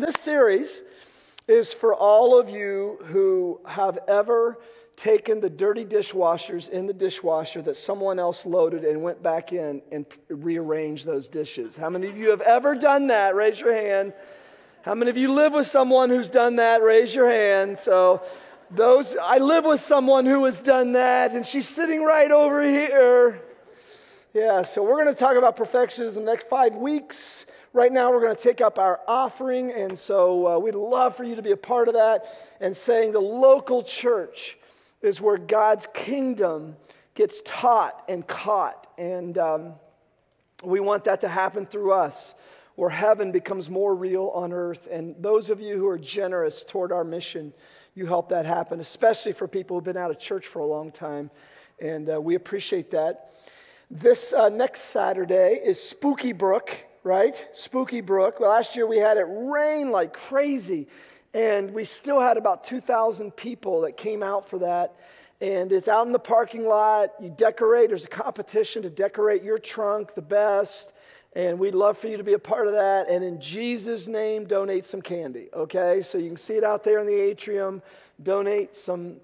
this 0.00 0.16
series 0.16 0.82
is 1.48 1.72
for 1.72 1.94
all 1.94 2.38
of 2.38 2.48
you 2.48 2.98
who 3.06 3.60
have 3.66 3.98
ever 4.08 4.58
taken 4.96 5.40
the 5.40 5.48
dirty 5.48 5.84
dishwashers 5.84 6.68
in 6.68 6.86
the 6.86 6.92
dishwasher 6.92 7.62
that 7.62 7.76
someone 7.76 8.18
else 8.18 8.44
loaded 8.44 8.84
and 8.84 9.02
went 9.02 9.22
back 9.22 9.52
in 9.52 9.80
and 9.90 10.04
rearranged 10.28 11.06
those 11.06 11.26
dishes. 11.26 11.74
How 11.76 11.88
many 11.88 12.08
of 12.08 12.16
you 12.16 12.30
have 12.30 12.42
ever 12.42 12.74
done 12.74 13.06
that? 13.06 13.34
Raise 13.34 13.58
your 13.58 13.74
hand. 13.74 14.12
How 14.82 14.94
many 14.94 15.10
of 15.10 15.16
you 15.16 15.32
live 15.32 15.52
with 15.52 15.66
someone 15.66 16.10
who's 16.10 16.28
done 16.28 16.56
that? 16.56 16.82
Raise 16.82 17.14
your 17.14 17.30
hand. 17.30 17.80
So, 17.80 18.22
those, 18.70 19.16
I 19.20 19.38
live 19.38 19.64
with 19.64 19.80
someone 19.80 20.26
who 20.26 20.44
has 20.44 20.58
done 20.60 20.92
that, 20.92 21.32
and 21.32 21.44
she's 21.44 21.68
sitting 21.68 22.04
right 22.04 22.30
over 22.30 22.62
here. 22.62 23.42
Yeah, 24.32 24.62
so 24.62 24.84
we're 24.84 25.02
going 25.02 25.12
to 25.12 25.18
talk 25.18 25.36
about 25.36 25.56
perfectionism 25.56 26.14
the 26.14 26.20
next 26.20 26.48
five 26.48 26.76
weeks. 26.76 27.46
Right 27.72 27.92
now, 27.92 28.10
we're 28.10 28.20
going 28.20 28.34
to 28.34 28.42
take 28.42 28.60
up 28.60 28.80
our 28.80 28.98
offering, 29.06 29.70
and 29.70 29.96
so 29.96 30.48
uh, 30.48 30.58
we'd 30.58 30.74
love 30.74 31.16
for 31.16 31.22
you 31.22 31.36
to 31.36 31.42
be 31.42 31.52
a 31.52 31.56
part 31.56 31.86
of 31.86 31.94
that 31.94 32.24
and 32.60 32.76
saying 32.76 33.12
the 33.12 33.20
local 33.20 33.84
church 33.84 34.58
is 35.02 35.20
where 35.20 35.38
God's 35.38 35.86
kingdom 35.94 36.74
gets 37.14 37.40
taught 37.44 38.02
and 38.08 38.26
caught. 38.26 38.88
And 38.98 39.38
um, 39.38 39.74
we 40.64 40.80
want 40.80 41.04
that 41.04 41.20
to 41.20 41.28
happen 41.28 41.64
through 41.64 41.92
us, 41.92 42.34
where 42.74 42.90
heaven 42.90 43.30
becomes 43.30 43.70
more 43.70 43.94
real 43.94 44.32
on 44.34 44.52
earth. 44.52 44.88
And 44.90 45.14
those 45.20 45.48
of 45.48 45.60
you 45.60 45.76
who 45.76 45.86
are 45.86 45.98
generous 45.98 46.64
toward 46.66 46.90
our 46.90 47.04
mission, 47.04 47.52
you 47.94 48.04
help 48.04 48.28
that 48.30 48.46
happen, 48.46 48.80
especially 48.80 49.32
for 49.32 49.46
people 49.46 49.76
who've 49.76 49.84
been 49.84 49.96
out 49.96 50.10
of 50.10 50.18
church 50.18 50.48
for 50.48 50.58
a 50.58 50.66
long 50.66 50.90
time. 50.90 51.30
And 51.78 52.10
uh, 52.10 52.20
we 52.20 52.34
appreciate 52.34 52.90
that. 52.90 53.34
This 53.92 54.32
uh, 54.32 54.48
next 54.48 54.86
Saturday 54.86 55.60
is 55.64 55.80
Spooky 55.80 56.32
Brook, 56.32 56.76
right? 57.02 57.46
Spooky 57.52 58.00
Brook. 58.00 58.40
Last 58.40 58.76
year 58.76 58.86
we 58.86 58.98
had 58.98 59.16
it 59.16 59.26
rain 59.28 59.90
like 59.90 60.12
crazy. 60.12 60.88
And 61.32 61.72
we 61.72 61.84
still 61.84 62.20
had 62.20 62.36
about 62.36 62.64
2,000 62.64 63.30
people 63.36 63.82
that 63.82 63.96
came 63.96 64.22
out 64.22 64.48
for 64.48 64.58
that. 64.58 64.96
And 65.40 65.72
it's 65.72 65.88
out 65.88 66.06
in 66.06 66.12
the 66.12 66.18
parking 66.18 66.66
lot. 66.66 67.10
You 67.20 67.30
decorate, 67.30 67.88
there's 67.88 68.04
a 68.04 68.08
competition 68.08 68.82
to 68.82 68.90
decorate 68.90 69.42
your 69.42 69.58
trunk 69.58 70.14
the 70.14 70.22
best. 70.22 70.92
And 71.34 71.58
we'd 71.58 71.76
love 71.76 71.96
for 71.96 72.08
you 72.08 72.16
to 72.16 72.24
be 72.24 72.32
a 72.32 72.38
part 72.38 72.66
of 72.66 72.72
that. 72.72 73.08
And 73.08 73.24
in 73.24 73.40
Jesus' 73.40 74.08
name, 74.08 74.44
donate 74.44 74.84
some 74.84 75.00
candy, 75.00 75.48
okay? 75.54 76.02
So 76.02 76.18
you 76.18 76.26
can 76.26 76.36
see 76.36 76.54
it 76.54 76.64
out 76.64 76.82
there 76.82 76.98
in 76.98 77.06
the 77.06 77.14
atrium. 77.14 77.80
Donate 78.22 78.76
some 78.76 79.16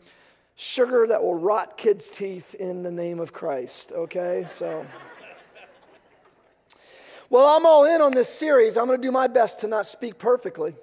sugar 0.54 1.06
that 1.08 1.22
will 1.22 1.34
rot 1.34 1.76
kids' 1.76 2.08
teeth 2.08 2.54
in 2.54 2.82
the 2.82 2.90
name 2.90 3.18
of 3.18 3.32
Christ, 3.32 3.92
okay? 3.92 4.46
So. 4.56 4.86
Well, 7.28 7.48
I'm 7.48 7.66
all 7.66 7.84
in 7.86 8.00
on 8.00 8.12
this 8.12 8.28
series. 8.28 8.76
I'm 8.76 8.86
going 8.86 9.00
to 9.00 9.06
do 9.06 9.10
my 9.10 9.26
best 9.26 9.60
to 9.60 9.66
not 9.66 9.86
speak 9.86 10.16
perfectly. 10.16 10.76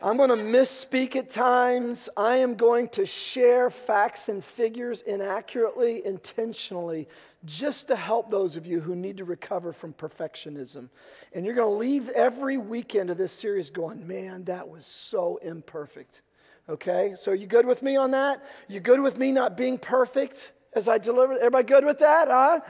I'm 0.00 0.16
going 0.16 0.28
to 0.28 0.36
misspeak 0.36 1.16
at 1.16 1.28
times. 1.28 2.08
I 2.16 2.36
am 2.36 2.54
going 2.54 2.88
to 2.90 3.04
share 3.04 3.68
facts 3.68 4.28
and 4.28 4.44
figures 4.44 5.00
inaccurately, 5.02 6.06
intentionally, 6.06 7.08
just 7.46 7.88
to 7.88 7.96
help 7.96 8.30
those 8.30 8.54
of 8.54 8.64
you 8.64 8.78
who 8.78 8.94
need 8.94 9.16
to 9.16 9.24
recover 9.24 9.72
from 9.72 9.92
perfectionism. 9.92 10.88
And 11.32 11.44
you're 11.44 11.56
going 11.56 11.72
to 11.72 11.76
leave 11.76 12.08
every 12.10 12.58
weekend 12.58 13.10
of 13.10 13.18
this 13.18 13.32
series 13.32 13.70
going, 13.70 14.06
man, 14.06 14.44
that 14.44 14.68
was 14.68 14.86
so 14.86 15.40
imperfect. 15.42 16.22
Okay? 16.68 17.14
So, 17.16 17.32
you 17.32 17.48
good 17.48 17.66
with 17.66 17.82
me 17.82 17.96
on 17.96 18.12
that? 18.12 18.44
You 18.68 18.78
good 18.78 19.00
with 19.00 19.18
me 19.18 19.32
not 19.32 19.56
being 19.56 19.78
perfect 19.78 20.52
as 20.74 20.86
I 20.86 20.98
deliver? 20.98 21.32
Everybody 21.32 21.64
good 21.66 21.84
with 21.84 21.98
that? 21.98 22.28
Huh? 22.28 22.60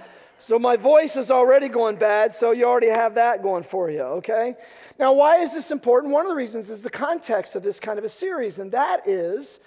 So 0.41 0.59
my 0.59 0.77
voice 0.77 1.17
is 1.17 1.31
already 1.31 1.69
going 1.69 1.97
bad, 1.97 2.33
so 2.33 2.53
you 2.53 2.65
already 2.65 2.89
have 2.89 3.15
that 3.17 3.43
going 3.43 3.65
for 3.65 3.91
you, 3.91 4.03
okay? 4.03 4.55
Now, 4.99 5.13
why 5.13 5.39
is 5.39 5.53
this 5.53 5.71
important? 5.73 6.13
One 6.13 6.25
of 6.25 6.29
the 6.29 6.37
reasons 6.37 6.71
is 6.71 6.81
the 6.81 6.91
context 6.91 7.57
of 7.57 7.63
this 7.63 7.81
kind 7.81 7.99
of 7.99 8.05
a 8.05 8.09
series, 8.09 8.59
and 8.59 8.71
that 8.71 9.07
is 9.09 9.59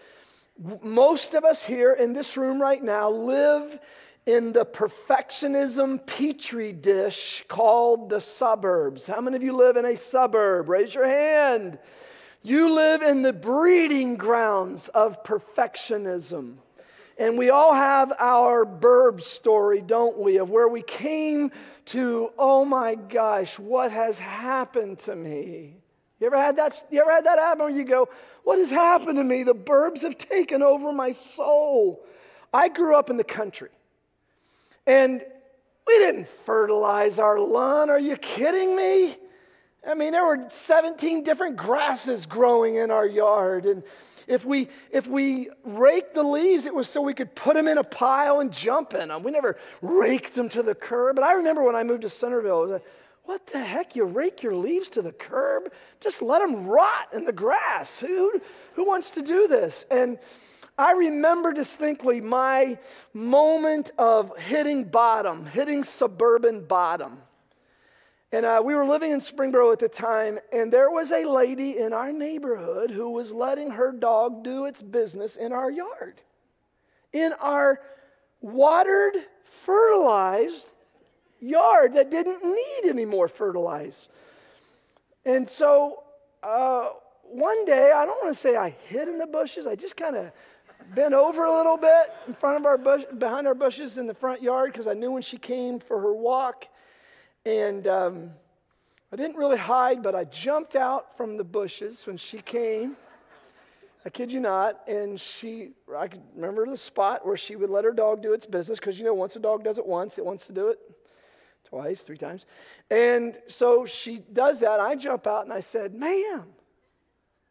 most 0.81 1.33
of 1.33 1.44
us 1.44 1.63
here 1.63 1.94
in 1.94 2.13
this 2.13 2.38
room 2.38 2.61
right 2.61 2.81
now 2.81 3.09
live 3.09 3.79
in 4.28 4.53
the 4.53 4.66
perfectionism 4.66 6.06
petri 6.06 6.72
dish 6.72 7.44
called 7.47 8.09
the 8.09 8.22
suburbs. 8.22 9.06
How 9.06 9.19
many 9.19 9.35
of 9.35 9.44
you 9.44 9.56
live 9.56 9.78
in 9.78 9.85
a 9.85 9.97
suburb? 9.97 10.69
Raise 10.69 10.94
your 10.94 11.07
hand. 11.07 11.79
You 12.44 12.73
live 12.73 13.01
in 13.01 13.22
the 13.22 13.34
breeding 13.34 14.16
grounds 14.16 14.88
of 14.90 15.23
perfectionism. 15.23 16.56
And 17.22 17.38
we 17.38 17.52
all 17.52 17.72
have 17.72 18.12
our 18.18 18.66
burb 18.66 19.22
story, 19.22 19.80
don't 19.80 20.18
we, 20.18 20.38
of 20.38 20.50
where 20.50 20.68
we 20.68 20.82
came 20.82 21.52
to, 21.86 22.32
oh 22.36 22.66
my 22.66 22.96
gosh, 22.96 23.59
what 23.59 23.92
has 23.92 24.18
happened 24.18 24.98
to 25.02 25.16
me? 25.16 25.76
You 26.20 26.26
ever 26.26 26.38
had 26.42 26.56
that, 26.56 26.84
you 26.90 27.00
ever 27.00 27.12
had 27.12 27.26
that 27.26 27.38
happen 27.38 27.66
where 27.66 27.70
you 27.70 27.84
go, 27.84 28.09
what 28.44 28.58
has 28.58 28.72
happened 28.72 29.18
to 29.18 29.24
me? 29.24 29.44
The 29.44 29.54
burbs 29.54 30.02
have 30.02 30.18
taken 30.18 30.64
over 30.64 30.92
my 30.92 31.12
soul. 31.12 32.04
I 32.52 32.70
grew 32.70 32.96
up 32.96 33.12
in 33.12 33.18
the 33.18 33.24
country. 33.24 33.70
And 34.88 35.24
we 35.86 36.00
didn't 36.00 36.28
fertilize 36.48 37.20
our 37.20 37.40
lawn. 37.40 37.92
Are 37.92 38.00
you 38.00 38.18
kidding 38.18 38.76
me? 38.76 39.16
I 39.88 39.94
mean, 39.94 40.14
there 40.14 40.26
were 40.26 40.48
17 40.50 41.24
different 41.24 41.56
grasses 41.56 42.26
growing 42.26 42.78
in 42.78 42.90
our 42.90 43.06
yard. 43.06 43.68
And 43.68 43.84
if 44.31 44.46
we, 44.46 44.69
if 44.92 45.08
we 45.08 45.50
raked 45.66 46.14
the 46.14 46.24
leaves, 46.24 46.66
it 46.66 46.74
was 46.74 46.88
so 46.88 47.02
we 47.02 47.14
could 47.14 47.36
put 47.36 47.56
them 47.56 47.68
in 47.68 47.78
a 47.78 47.84
pile 47.84 48.40
and 48.40 48.50
jump 48.50 48.94
in 48.94 49.09
them. 49.09 49.24
We 49.24 49.31
never 49.31 49.58
raked 49.81 50.36
them 50.36 50.47
to 50.50 50.64
the 50.64 50.74
curb. 50.74 51.18
But 51.18 51.25
I 51.25 51.34
remember 51.34 51.64
when 51.64 51.75
I 51.75 51.84
moved 51.84 52.03
to 52.03 52.09
Centerville, 52.09 52.68
like, 52.70 52.86
what 53.25 53.46
the 53.47 53.59
heck? 53.59 53.94
You 53.94 54.06
rake 54.06 54.41
your 54.41 54.56
leaves 54.56 54.88
to 54.90 55.02
the 55.02 55.12
curb? 55.12 55.74
Just 56.00 56.22
let 56.22 56.40
them 56.40 56.66
rot 56.66 57.09
in 57.14 57.25
the 57.25 57.34
grass. 57.34 58.00
Who, 58.00 58.41
who 58.74 58.88
wants 58.88 59.12
to 59.12 59.22
do 59.22 59.50
this? 59.50 59.86
And 59.91 60.18
I 60.78 60.94
remember 60.94 61.52
distinctly 61.52 62.22
my 62.22 62.78
moment 63.14 63.91
of 63.97 64.36
hitting 64.38 64.86
bottom, 64.86 65.46
hitting 65.46 65.84
suburban 65.84 66.64
bottom. 66.66 67.18
And 68.34 68.46
uh, 68.46 68.62
we 68.64 68.75
were 68.75 68.86
living 68.86 69.12
in 69.12 69.19
Springboro 69.19 69.74
at 69.74 69.80
the 69.80 69.90
time, 69.90 70.40
and 70.53 70.72
there 70.72 70.90
was 70.90 71.12
a 71.12 71.25
lady 71.25 71.80
in 71.80 71.92
our 71.92 72.14
neighborhood 72.14 72.90
who 72.90 73.09
was 73.09 73.31
letting 73.31 73.72
her 73.72 73.92
dog 73.92 74.44
do 74.44 74.66
its 74.66 74.81
business 74.81 75.36
in 75.36 75.52
our 75.52 75.69
yard. 75.69 76.22
In 77.12 77.34
our 77.34 77.81
watered, 78.40 79.16
fertilized 79.66 80.68
yard 81.41 81.94
that 81.96 82.09
didn't 82.09 82.44
need 82.44 82.90
any 82.90 83.03
more 83.03 83.28
fertilized. 83.28 84.08
And 85.25 85.47
so 85.47 86.03
uh, 86.41 86.90
one 87.24 87.66
day, 87.66 87.91
I 87.91 88.06
don't 88.06 88.24
want 88.24 88.34
to 88.34 88.40
say 88.41 88.56
I 88.56 88.70
hid 88.88 89.09
in 89.09 89.18
the 89.18 89.28
bushes, 89.28 89.68
I 89.68 89.75
just 89.75 89.97
kind 89.97 90.16
of 90.16 90.31
bent 90.96 91.14
over 91.14 91.46
a 91.46 91.56
little 91.56 91.78
bit 91.78 92.14
in 92.28 92.34
front 92.34 92.58
of 92.58 92.66
our 92.66 92.78
bush, 92.78 93.03
behind 93.18 93.46
our 93.46 93.53
bushes 93.53 93.97
in 93.97 94.08
the 94.08 94.14
front 94.14 94.41
yard 94.41 94.72
because 94.72 94.88
I 94.88 94.94
knew 94.94 95.12
when 95.12 95.22
she 95.22 95.38
came 95.38 95.80
for 95.80 96.00
her 96.00 96.14
walk 96.14 96.66
and 97.46 97.88
um, 97.88 98.31
I 99.12 99.16
didn't 99.16 99.38
really 99.38 99.57
hide, 99.57 100.03
but 100.03 100.16
I 100.16 100.25
jumped 100.25 100.75
out 100.75 101.18
from 101.18 101.38
the 101.38 101.44
bushes 101.44 102.06
when 102.06 102.18
she 102.18 102.41
came. 102.41 102.96
I 104.06 104.09
kid 104.09 104.31
you 104.31 104.40
not. 104.40 104.81
And 104.88 105.19
she, 105.19 105.72
I 105.96 106.09
remember 106.35 106.66
the 106.66 106.78
spot 106.78 107.25
where 107.25 107.38
she 107.38 107.56
would 107.56 107.69
let 107.69 107.84
her 107.84 107.91
dog 107.91 108.22
do 108.22 108.34
its 108.34 108.46
business 108.46 108.79
because, 108.79 108.97
you 108.97 109.06
know, 109.06 109.13
once 109.13 109.35
a 109.35 109.40
dog 109.40 109.63
does 109.63 109.78
it 109.78 109.85
once, 109.85 110.18
it 110.18 110.25
wants 110.25 110.47
to 110.47 110.53
do 110.53 110.69
it 110.69 110.79
twice, 111.66 112.02
three 112.02 112.18
times. 112.18 112.46
And 112.90 113.38
so 113.47 113.85
she 113.85 114.23
does 114.31 114.59
that. 114.62 114.79
I 114.79 114.96
jump 114.96 115.28
out 115.28 115.44
and 115.44 115.53
I 115.53 115.59
said, 115.59 115.94
Ma'am, 115.94 116.46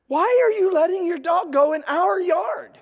why 0.06 0.42
are 0.44 0.52
you 0.52 0.72
letting 0.72 1.06
your 1.06 1.18
dog 1.18 1.52
go 1.52 1.72
in 1.72 1.84
our 1.86 2.20
yard? 2.20 2.78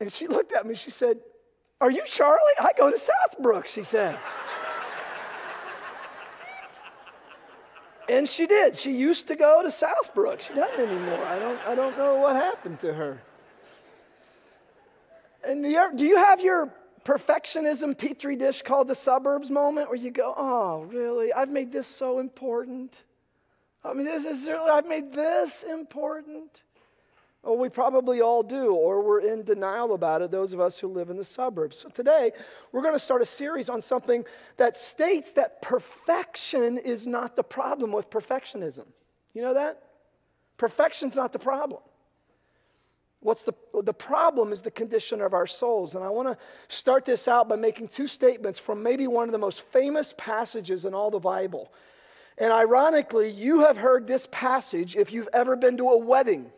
And 0.00 0.12
she 0.12 0.26
looked 0.26 0.52
at 0.52 0.66
me. 0.66 0.74
She 0.74 0.90
said, 0.90 1.18
Are 1.80 1.90
you 1.90 2.02
Charlie? 2.06 2.40
I 2.58 2.70
go 2.76 2.90
to 2.90 2.98
Southbrook, 2.98 3.66
she 3.66 3.82
said. 3.82 4.18
And 8.10 8.28
she 8.28 8.48
did. 8.48 8.76
She 8.76 8.92
used 8.92 9.28
to 9.28 9.36
go 9.36 9.62
to 9.62 9.68
Southbrook. 9.68 10.40
She 10.40 10.52
doesn't 10.52 10.80
anymore. 10.80 11.24
I 11.26 11.38
don't, 11.38 11.58
I 11.68 11.74
don't 11.76 11.96
know 11.96 12.16
what 12.16 12.34
happened 12.34 12.80
to 12.80 12.92
her. 12.92 13.22
And 15.46 15.62
do 15.62 16.04
you 16.04 16.16
have 16.16 16.40
your 16.40 16.74
perfectionism 17.04 17.96
petri 17.96 18.34
dish 18.34 18.62
called 18.62 18.88
the 18.88 18.96
suburbs 18.96 19.48
moment 19.48 19.88
where 19.88 19.96
you 19.96 20.10
go, 20.10 20.34
oh, 20.36 20.82
really? 20.82 21.32
I've 21.32 21.50
made 21.50 21.70
this 21.70 21.86
so 21.86 22.18
important. 22.18 23.04
I 23.84 23.94
mean, 23.94 24.06
this 24.06 24.26
is 24.26 24.44
really, 24.44 24.68
I've 24.68 24.88
made 24.88 25.12
this 25.12 25.62
important. 25.62 26.64
Well, 27.42 27.56
we 27.56 27.70
probably 27.70 28.20
all 28.20 28.42
do, 28.42 28.74
or 28.74 29.02
we're 29.02 29.20
in 29.20 29.44
denial 29.44 29.94
about 29.94 30.20
it, 30.20 30.30
those 30.30 30.52
of 30.52 30.60
us 30.60 30.78
who 30.78 30.88
live 30.88 31.08
in 31.08 31.16
the 31.16 31.24
suburbs. 31.24 31.78
So 31.78 31.88
today, 31.88 32.32
we're 32.70 32.82
going 32.82 32.94
to 32.94 32.98
start 32.98 33.22
a 33.22 33.26
series 33.26 33.70
on 33.70 33.80
something 33.80 34.24
that 34.58 34.76
states 34.76 35.32
that 35.32 35.62
perfection 35.62 36.76
is 36.76 37.06
not 37.06 37.36
the 37.36 37.42
problem 37.42 37.92
with 37.92 38.10
perfectionism. 38.10 38.84
You 39.32 39.40
know 39.40 39.54
that? 39.54 39.82
Perfection's 40.58 41.14
not 41.14 41.32
the 41.32 41.38
problem. 41.38 41.80
What's 43.20 43.42
the, 43.42 43.54
the 43.82 43.94
problem 43.94 44.52
is 44.52 44.60
the 44.60 44.70
condition 44.70 45.22
of 45.22 45.32
our 45.32 45.46
souls. 45.46 45.94
And 45.94 46.04
I 46.04 46.08
want 46.08 46.28
to 46.28 46.38
start 46.68 47.06
this 47.06 47.26
out 47.28 47.48
by 47.48 47.56
making 47.56 47.88
two 47.88 48.06
statements 48.06 48.58
from 48.58 48.82
maybe 48.82 49.06
one 49.06 49.28
of 49.28 49.32
the 49.32 49.38
most 49.38 49.62
famous 49.72 50.14
passages 50.18 50.84
in 50.84 50.92
all 50.92 51.10
the 51.10 51.18
Bible. 51.18 51.72
And 52.36 52.52
ironically, 52.52 53.30
you 53.30 53.60
have 53.60 53.76
heard 53.78 54.06
this 54.06 54.26
passage 54.30 54.96
if 54.96 55.12
you've 55.12 55.28
ever 55.32 55.56
been 55.56 55.76
to 55.78 55.88
a 55.88 55.98
wedding, 55.98 56.50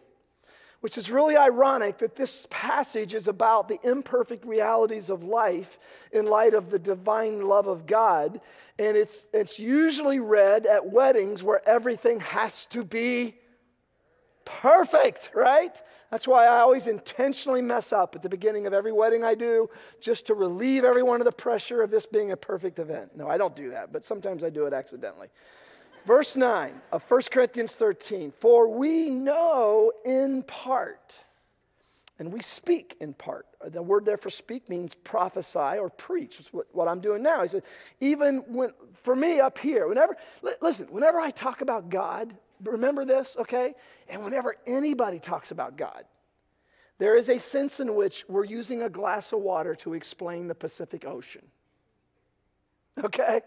which 0.82 0.99
is 0.99 1.12
really 1.12 1.37
ironic 1.37 1.99
that 1.99 2.17
this 2.17 2.49
passage 2.50 3.14
is 3.14 3.29
about 3.29 3.69
the 3.69 3.79
imperfect 3.84 4.44
realities 4.44 5.11
of 5.11 5.23
life 5.23 5.79
in 6.11 6.26
light 6.26 6.55
of 6.55 6.70
the 6.70 6.79
divine 6.79 7.46
love 7.46 7.69
of 7.69 7.87
God. 7.87 8.40
And 8.81 8.96
it's, 8.96 9.29
it's 9.32 9.61
usually 9.61 10.19
read 10.19 10.67
at 10.67 10.90
weddings 10.90 11.40
where 11.40 11.67
everything 11.69 12.19
has 12.19 12.67
to 12.67 12.82
be 12.82 13.37
perfect, 14.44 15.31
right? 15.34 15.81
That's 16.11 16.26
why 16.26 16.46
I 16.46 16.58
always 16.58 16.88
intentionally 16.88 17.62
mess 17.62 17.93
up 17.93 18.17
at 18.17 18.23
the 18.23 18.28
beginning 18.28 18.67
of 18.67 18.73
every 18.73 18.90
wedding 18.90 19.23
I 19.23 19.37
do, 19.37 19.70
just 20.00 20.26
to 20.26 20.35
relieve 20.35 20.82
everyone 20.85 21.20
of 21.20 21.26
the 21.26 21.31
pressure 21.32 21.81
of 21.82 21.93
this 21.93 22.06
being 22.06 22.32
a 22.32 22.37
perfect 22.37 22.81
event. 22.81 23.17
No, 23.17 23.28
I 23.28 23.38
don't 23.38 23.55
do 23.55 23.70
that, 23.70 23.93
but 23.93 24.05
sometimes 24.05 24.43
I 24.43 24.50
do 24.50 24.67
it 24.67 24.73
accidentally. 24.73 25.28
Verse 26.04 26.37
9 26.37 26.81
of 26.90 27.02
1 27.08 27.22
Corinthians 27.31 27.75
13 27.75 28.32
For 28.40 28.69
we 28.69 29.10
know 29.10 29.93
in 30.04 30.43
part, 30.43 31.16
and 32.19 32.32
we 32.32 32.40
speak 32.40 32.96
in 33.00 33.14
part. 33.14 33.46
The 33.64 33.82
word 33.82 34.04
there 34.04 34.16
for 34.16 34.31
speak 34.31 34.69
means 34.69 34.94
prophesy 34.94 35.58
or 35.58 35.88
preach. 35.88 36.40
What, 36.50 36.66
what 36.72 36.88
I'm 36.88 37.00
doing 37.00 37.22
now. 37.22 37.43
He 37.43 37.49
said, 37.49 37.62
even 38.00 38.38
when, 38.49 38.72
for 39.02 39.14
me 39.14 39.40
up 39.40 39.58
here, 39.58 39.88
whenever, 39.88 40.16
listen, 40.60 40.87
whenever 40.90 41.20
I 41.20 41.31
talk 41.31 41.60
about 41.60 41.88
God, 41.88 42.34
remember 42.62 43.04
this, 43.04 43.37
okay? 43.38 43.75
And 44.08 44.25
whenever 44.25 44.56
anybody 44.66 45.19
talks 45.19 45.50
about 45.50 45.76
God, 45.76 46.04
there 46.99 47.16
is 47.16 47.28
a 47.28 47.38
sense 47.38 47.81
in 47.81 47.94
which 47.94 48.25
we're 48.28 48.44
using 48.44 48.82
a 48.82 48.90
glass 48.90 49.32
of 49.32 49.40
water 49.40 49.75
to 49.76 49.94
explain 49.94 50.46
the 50.46 50.54
Pacific 50.54 51.04
Ocean. 51.04 51.43
Okay? 53.02 53.40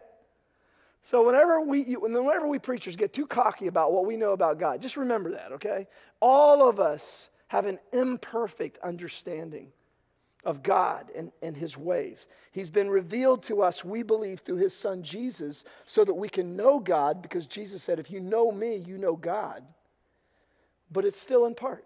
So 1.06 1.24
whenever 1.24 1.62
we, 1.62 1.84
whenever 1.94 2.48
we 2.48 2.58
preachers 2.58 2.96
get 2.96 3.14
too 3.14 3.28
cocky 3.28 3.68
about 3.68 3.94
what 3.94 4.08
we 4.08 4.18
know 4.18 4.32
about 4.32 4.58
God, 4.58 4.82
just 4.82 4.98
remember 4.98 5.30
that, 5.34 5.52
okay? 5.52 5.86
All 6.20 6.68
of 6.68 6.80
us 6.80 7.30
have 7.46 7.68
an 7.68 7.78
imperfect 7.94 8.80
understanding 8.80 9.68
of 10.44 10.64
God 10.64 11.12
and, 11.16 11.32
and 11.44 11.56
his 11.56 11.78
ways. 11.78 12.26
He's 12.54 12.72
been 12.72 12.90
revealed 12.90 13.44
to 13.44 13.62
us, 13.62 13.86
we 13.86 14.02
believe, 14.02 14.40
through 14.40 14.56
his 14.58 14.76
son 14.76 15.04
Jesus, 15.04 15.64
so 15.86 16.04
that 16.04 16.14
we 16.16 16.28
can 16.28 16.56
know 16.56 16.80
God, 16.80 17.22
because 17.22 17.46
Jesus 17.46 17.84
said, 17.84 18.00
If 18.00 18.10
you 18.10 18.20
know 18.20 18.52
me, 18.52 18.78
you 18.78 18.98
know 18.98 19.16
God. 19.16 19.64
But 20.92 21.06
it's 21.06 21.22
still 21.22 21.46
in 21.46 21.54
part. 21.54 21.86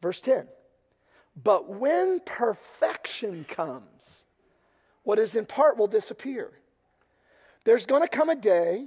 Verse 0.00 0.22
10 0.22 0.48
But 1.44 1.68
when 1.68 2.20
perfection 2.20 3.44
comes, 3.46 4.24
what 5.02 5.18
is 5.18 5.34
in 5.34 5.44
part 5.44 5.76
will 5.76 5.86
disappear. 5.86 6.52
There's 7.64 7.86
going 7.86 8.02
to 8.02 8.08
come 8.08 8.28
a 8.28 8.36
day 8.36 8.86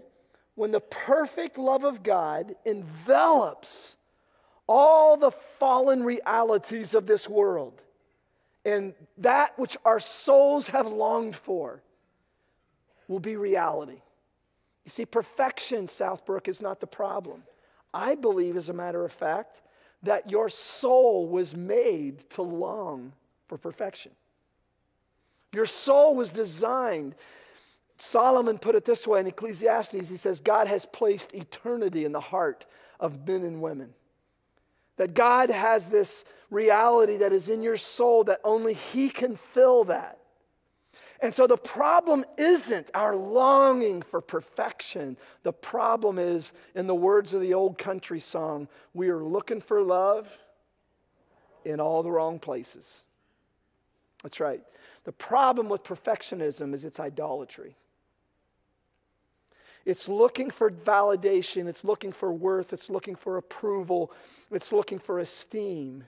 when 0.56 0.72
the 0.72 0.80
perfect 0.80 1.58
love 1.58 1.84
of 1.84 2.04
God 2.04 2.56
envelops 2.66 3.96
all 4.68 5.18
the 5.18 5.32
fallen 5.60 6.04
realities 6.04 6.96
of 6.96 7.06
this 7.06 7.30
world 7.30 7.82
and 8.66 8.94
that 9.20 9.58
which 9.60 9.78
our 9.86 10.00
souls 10.00 10.68
have 10.68 10.88
longed 10.88 11.36
for 11.36 11.82
will 13.08 13.20
be 13.20 13.36
reality. 13.36 14.02
You 14.84 14.90
see, 14.90 15.06
perfection, 15.06 15.88
Southbrook, 15.88 16.48
is 16.48 16.62
not 16.62 16.80
the 16.80 16.88
problem. 16.88 17.44
I 17.94 18.16
believe, 18.16 18.58
as 18.58 18.70
a 18.70 18.74
matter 18.74 19.06
of 19.06 19.12
fact, 19.12 19.62
that 20.04 20.30
your 20.30 20.50
soul 20.50 21.28
was 21.28 21.56
made 21.56 22.30
to 22.32 22.42
long 22.42 23.14
for 23.48 23.58
perfection. 23.58 24.12
Your 25.54 25.66
soul 25.66 26.16
was 26.16 26.30
designed. 26.30 27.16
Solomon 27.98 28.58
put 28.58 28.76
it 28.76 28.86
this 28.86 29.08
way 29.08 29.20
in 29.20 29.28
Ecclesiastes 29.28 30.10
he 30.10 30.18
says, 30.18 30.40
God 30.40 30.68
has 30.68 30.86
placed 30.86 31.34
eternity 31.34 32.06
in 32.06 32.12
the 32.12 32.20
heart 32.20 32.66
of 33.00 33.28
men 33.28 33.44
and 33.44 33.62
women. 33.62 33.94
That 34.98 35.14
God 35.14 35.50
has 35.50 35.86
this 35.86 36.26
reality 36.50 37.18
that 37.18 37.34
is 37.34 37.50
in 37.50 37.62
your 37.62 37.78
soul 37.78 38.24
that 38.26 38.40
only 38.44 38.74
He 38.74 39.10
can 39.10 39.36
fill 39.36 39.86
that. 39.86 40.20
And 41.22 41.34
so 41.34 41.48
the 41.48 41.58
problem 41.58 42.26
isn't 42.38 42.90
our 42.94 43.16
longing 43.16 44.02
for 44.02 44.22
perfection. 44.22 45.18
The 45.44 45.54
problem 45.54 46.20
is, 46.20 46.52
in 46.76 46.88
the 46.88 46.96
words 46.96 47.34
of 47.34 47.42
the 47.42 47.54
old 47.54 47.78
country 47.78 48.20
song, 48.20 48.68
we 48.94 49.10
are 49.10 49.24
looking 49.24 49.62
for 49.62 49.82
love 49.82 50.28
in 51.64 51.80
all 51.80 52.04
the 52.04 52.12
wrong 52.12 52.38
places. 52.38 53.04
That's 54.24 54.40
right. 54.40 54.62
The 55.06 55.14
problem 55.14 55.70
with 55.70 55.84
perfectionism 55.84 56.74
is 56.74 56.84
its 56.84 57.00
idolatry. 57.00 57.76
It's 59.86 60.08
looking 60.08 60.50
for 60.50 60.72
validation, 60.72 61.68
it's 61.68 61.84
looking 61.84 62.12
for 62.12 62.34
worth, 62.34 62.74
it's 62.74 62.90
looking 62.90 63.16
for 63.16 63.38
approval, 63.38 64.12
it's 64.50 64.72
looking 64.72 64.98
for 64.98 65.20
esteem 65.20 66.04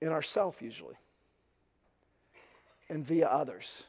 in 0.00 0.08
ourself 0.08 0.62
usually 0.62 0.94
and 2.88 3.04
via 3.04 3.26
others. 3.26 3.82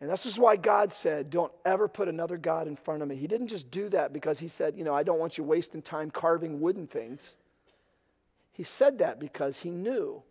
And 0.00 0.10
this 0.10 0.26
is 0.26 0.38
why 0.38 0.56
God 0.56 0.92
said, 0.92 1.30
Don't 1.30 1.52
ever 1.64 1.86
put 1.86 2.08
another 2.08 2.36
God 2.36 2.66
in 2.66 2.76
front 2.76 3.02
of 3.02 3.08
me. 3.08 3.14
He 3.14 3.28
didn't 3.28 3.48
just 3.48 3.70
do 3.70 3.88
that 3.90 4.12
because 4.12 4.38
He 4.38 4.48
said, 4.48 4.76
You 4.76 4.84
know, 4.84 4.94
I 4.94 5.04
don't 5.04 5.20
want 5.20 5.38
you 5.38 5.44
wasting 5.44 5.80
time 5.80 6.10
carving 6.10 6.60
wooden 6.60 6.86
things. 6.86 7.36
He 8.52 8.64
said 8.64 8.98
that 8.98 9.20
because 9.20 9.60
He 9.60 9.70
knew 9.70 10.22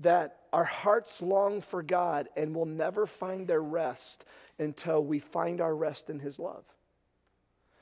that 0.00 0.36
our 0.52 0.64
hearts 0.64 1.22
long 1.22 1.60
for 1.60 1.82
God 1.82 2.28
and 2.36 2.54
will 2.54 2.66
never 2.66 3.06
find 3.06 3.46
their 3.46 3.62
rest 3.62 4.24
until 4.58 5.04
we 5.04 5.18
find 5.18 5.60
our 5.60 5.74
rest 5.74 6.10
in 6.10 6.18
His 6.18 6.38
love. 6.38 6.64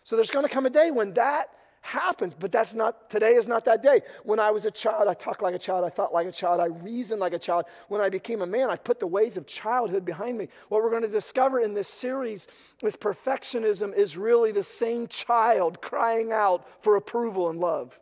So 0.05 0.17
there's 0.17 0.31
going 0.31 0.47
to 0.47 0.53
come 0.53 0.67
a 0.67 0.71
day 0.71 0.91
when 0.91 1.15
that 1.15 1.49
happens, 1.81 2.35
but 2.35 2.53
that's 2.53 2.75
not, 2.75 3.09
today 3.11 3.35
is 3.35 3.47
not 3.47 3.65
that 3.65 3.83
day. 3.83 4.03
When 4.25 4.41
I 4.41 4.51
was 4.51 4.65
a 4.65 4.71
child, 4.71 5.09
I 5.09 5.15
talked 5.15 5.43
like 5.43 5.55
a 5.55 5.59
child, 5.59 5.85
I 5.85 5.91
thought 5.91 6.13
like 6.13 6.27
a 6.27 6.33
child, 6.33 6.61
I 6.61 6.67
reasoned 6.67 7.21
like 7.21 7.33
a 7.33 7.39
child. 7.39 7.67
When 7.89 8.01
I 8.01 8.09
became 8.09 8.43
a 8.43 8.47
man, 8.47 8.71
I 8.71 8.77
put 8.77 8.99
the 9.01 9.07
ways 9.07 9.37
of 9.37 9.47
childhood 9.47 10.05
behind 10.05 10.37
me. 10.39 10.49
What 10.69 10.83
we're 10.83 10.91
going 10.91 11.03
to 11.03 11.09
discover 11.09 11.61
in 11.61 11.75
this 11.75 11.89
series 11.89 12.47
is 12.83 12.97
perfectionism 12.97 13.95
is 13.95 14.17
really 14.17 14.53
the 14.53 14.65
same 14.65 15.07
child 15.07 15.81
crying 15.81 16.33
out 16.33 16.67
for 16.83 16.97
approval 16.97 17.49
and 17.49 17.59
love, 17.59 17.99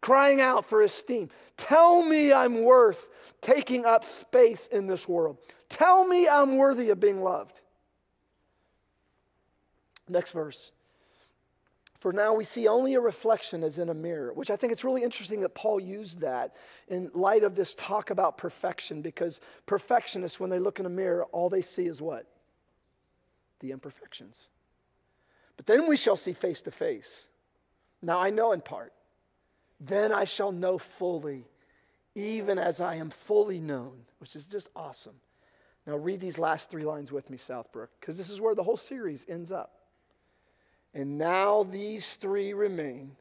crying 0.00 0.40
out 0.40 0.68
for 0.68 0.82
esteem. 0.82 1.28
Tell 1.56 2.02
me 2.02 2.32
I'm 2.32 2.62
worth 2.62 3.06
taking 3.40 3.84
up 3.84 4.06
space 4.06 4.66
in 4.68 4.86
this 4.86 5.08
world. 5.08 5.38
Tell 5.68 6.06
me 6.06 6.28
I'm 6.28 6.56
worthy 6.56 6.90
of 6.90 7.00
being 7.00 7.22
loved. 7.22 7.60
Next 10.08 10.32
verse. 10.32 10.72
For 12.00 12.14
now 12.14 12.32
we 12.32 12.44
see 12.44 12.66
only 12.66 12.94
a 12.94 13.00
reflection 13.00 13.62
as 13.62 13.78
in 13.78 13.90
a 13.90 13.94
mirror, 13.94 14.32
which 14.32 14.50
I 14.50 14.56
think 14.56 14.72
it's 14.72 14.84
really 14.84 15.02
interesting 15.02 15.40
that 15.42 15.54
Paul 15.54 15.78
used 15.78 16.20
that 16.20 16.56
in 16.88 17.10
light 17.12 17.44
of 17.44 17.54
this 17.54 17.74
talk 17.74 18.08
about 18.08 18.38
perfection, 18.38 19.02
because 19.02 19.40
perfectionists, 19.66 20.40
when 20.40 20.48
they 20.48 20.58
look 20.58 20.80
in 20.80 20.86
a 20.86 20.90
mirror, 20.90 21.24
all 21.26 21.50
they 21.50 21.60
see 21.60 21.86
is 21.86 22.00
what? 22.00 22.26
The 23.60 23.70
imperfections. 23.70 24.48
But 25.58 25.66
then 25.66 25.86
we 25.86 25.98
shall 25.98 26.16
see 26.16 26.32
face 26.32 26.62
to 26.62 26.70
face. 26.70 27.28
Now 28.00 28.18
I 28.18 28.30
know 28.30 28.52
in 28.52 28.62
part. 28.62 28.94
Then 29.80 30.12
I 30.12 30.24
shall 30.24 30.52
know 30.52 30.76
fully, 30.78 31.46
even 32.14 32.58
as 32.58 32.80
I 32.80 32.96
am 32.96 33.10
fully 33.10 33.60
known, 33.60 34.02
which 34.18 34.36
is 34.36 34.46
just 34.46 34.68
awesome. 34.76 35.16
Now 35.86 35.96
read 35.96 36.20
these 36.20 36.38
last 36.38 36.70
three 36.70 36.84
lines 36.84 37.10
with 37.10 37.30
me, 37.30 37.38
Southbrook, 37.38 37.88
because 37.98 38.18
this 38.18 38.28
is 38.28 38.40
where 38.40 38.54
the 38.54 38.62
whole 38.62 38.76
series 38.76 39.24
ends 39.28 39.50
up. 39.50 39.72
And 40.92 41.16
now 41.16 41.62
these 41.62 42.16
three 42.16 42.52
remain 42.52 43.16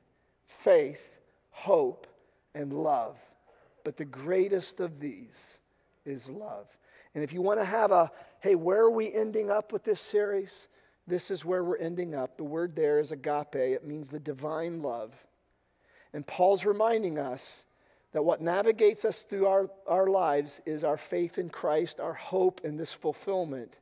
faith, 0.47 1.01
hope, 1.51 2.07
and 2.53 2.73
love. 2.73 3.17
But 3.83 3.95
the 3.95 4.05
greatest 4.05 4.79
of 4.79 4.99
these 4.99 5.59
is 6.05 6.29
love. 6.29 6.67
And 7.15 7.23
if 7.23 7.31
you 7.31 7.41
want 7.41 7.59
to 7.59 7.65
have 7.65 7.91
a, 7.91 8.11
hey, 8.41 8.55
where 8.55 8.81
are 8.81 8.91
we 8.91 9.13
ending 9.13 9.49
up 9.49 9.71
with 9.71 9.83
this 9.83 10.01
series? 10.01 10.67
This 11.07 11.31
is 11.31 11.45
where 11.45 11.63
we're 11.63 11.77
ending 11.77 12.13
up. 12.13 12.37
The 12.37 12.43
word 12.43 12.75
there 12.75 12.99
is 12.99 13.11
agape, 13.11 13.55
it 13.55 13.87
means 13.87 14.09
the 14.09 14.19
divine 14.19 14.81
love. 14.81 15.13
And 16.13 16.25
Paul's 16.25 16.65
reminding 16.65 17.19
us 17.19 17.63
that 18.11 18.25
what 18.25 18.41
navigates 18.41 19.05
us 19.05 19.21
through 19.21 19.45
our, 19.45 19.69
our 19.87 20.07
lives 20.07 20.61
is 20.65 20.83
our 20.83 20.97
faith 20.97 21.37
in 21.37 21.49
Christ, 21.49 21.99
our 21.99 22.13
hope 22.13 22.61
in 22.63 22.75
this 22.77 22.91
fulfillment, 22.91 23.75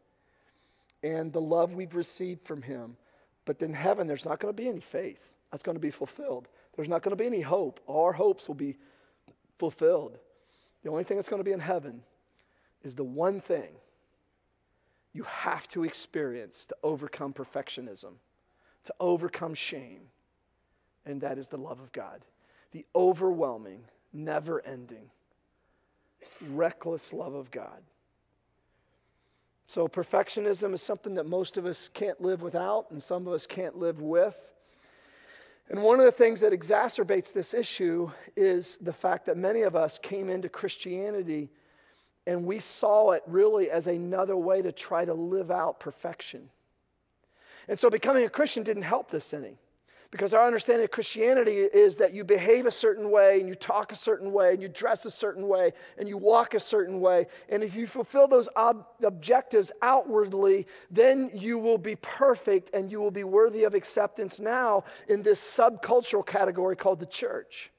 and 1.03 1.31
the 1.31 1.41
love 1.41 1.73
we've 1.73 1.95
received 1.95 2.45
from 2.45 2.61
Him. 2.61 2.97
But 3.45 3.61
in 3.61 3.73
heaven, 3.73 4.07
there's 4.07 4.25
not 4.25 4.39
going 4.39 4.53
to 4.53 4.61
be 4.61 4.67
any 4.67 4.81
faith. 4.81 5.21
That's 5.51 5.63
going 5.63 5.77
to 5.77 5.81
be 5.81 5.91
fulfilled. 5.91 6.49
There's 6.75 6.89
not 6.89 7.01
going 7.01 7.15
to 7.15 7.21
be 7.21 7.27
any 7.27 7.41
hope. 7.41 7.79
All 7.87 8.05
our 8.05 8.13
hopes 8.13 8.47
will 8.47 8.55
be 8.55 8.75
fulfilled. 9.57 10.17
The 10.83 10.89
only 10.89 11.05
thing 11.05 11.17
that's 11.17 11.29
going 11.29 11.39
to 11.39 11.45
be 11.45 11.53
in 11.53 11.59
heaven 11.59 12.01
is 12.83 12.95
the 12.95 13.03
one 13.03 13.39
thing 13.39 13.69
you 15.13 15.23
have 15.23 15.67
to 15.69 15.83
experience 15.83 16.65
to 16.65 16.75
overcome 16.83 17.33
perfectionism, 17.33 18.13
to 18.85 18.93
overcome 18.99 19.53
shame, 19.53 20.01
and 21.09 21.21
that 21.21 21.37
is 21.37 21.47
the 21.47 21.57
love 21.57 21.79
of 21.79 21.91
God. 21.91 22.21
The 22.71 22.85
overwhelming, 22.95 23.83
never 24.13 24.61
ending, 24.65 25.09
reckless 26.49 27.13
love 27.13 27.33
of 27.33 27.49
God. 27.51 27.81
So, 29.67 29.87
perfectionism 29.87 30.73
is 30.73 30.81
something 30.81 31.15
that 31.15 31.25
most 31.25 31.57
of 31.57 31.65
us 31.65 31.89
can't 31.93 32.21
live 32.21 32.41
without, 32.41 32.89
and 32.91 33.03
some 33.03 33.27
of 33.27 33.33
us 33.33 33.45
can't 33.45 33.77
live 33.77 34.01
with. 34.01 34.37
And 35.69 35.83
one 35.83 35.99
of 35.99 36.05
the 36.05 36.11
things 36.11 36.39
that 36.39 36.53
exacerbates 36.53 37.33
this 37.33 37.53
issue 37.53 38.09
is 38.37 38.77
the 38.79 38.93
fact 38.93 39.25
that 39.25 39.35
many 39.35 39.63
of 39.63 39.75
us 39.75 39.99
came 39.99 40.29
into 40.29 40.47
Christianity 40.47 41.49
and 42.27 42.45
we 42.45 42.59
saw 42.59 43.11
it 43.11 43.23
really 43.25 43.71
as 43.71 43.87
another 43.87 44.35
way 44.35 44.61
to 44.61 44.73
try 44.73 45.05
to 45.05 45.13
live 45.13 45.49
out 45.49 45.79
perfection. 45.79 46.49
And 47.69 47.79
so 47.79 47.89
becoming 47.89 48.25
a 48.25 48.29
Christian 48.29 48.63
didn't 48.63 48.83
help 48.83 49.09
this 49.09 49.33
any. 49.33 49.57
Because 50.09 50.33
our 50.33 50.45
understanding 50.45 50.85
of 50.85 50.91
Christianity 50.91 51.57
is 51.57 51.97
that 51.97 52.13
you 52.13 52.23
behave 52.23 52.65
a 52.65 52.71
certain 52.71 53.11
way 53.11 53.39
and 53.39 53.49
you 53.49 53.55
talk 53.55 53.91
a 53.91 53.95
certain 53.95 54.31
way 54.31 54.53
and 54.53 54.61
you 54.61 54.69
dress 54.69 55.03
a 55.03 55.11
certain 55.11 55.47
way 55.49 55.73
and 55.97 56.07
you 56.07 56.17
walk 56.17 56.53
a 56.53 56.61
certain 56.61 57.01
way. 57.01 57.27
And 57.49 57.61
if 57.61 57.75
you 57.75 57.87
fulfill 57.87 58.27
those 58.27 58.47
ob- 58.55 58.85
objectives 59.03 59.71
outwardly, 59.81 60.65
then 60.89 61.29
you 61.33 61.57
will 61.57 61.77
be 61.77 61.97
perfect 61.97 62.73
and 62.73 62.89
you 62.89 63.01
will 63.01 63.11
be 63.11 63.25
worthy 63.25 63.65
of 63.65 63.73
acceptance 63.73 64.39
now 64.39 64.85
in 65.09 65.23
this 65.23 65.41
subcultural 65.41 66.25
category 66.25 66.77
called 66.77 67.01
the 67.01 67.05
church. 67.05 67.71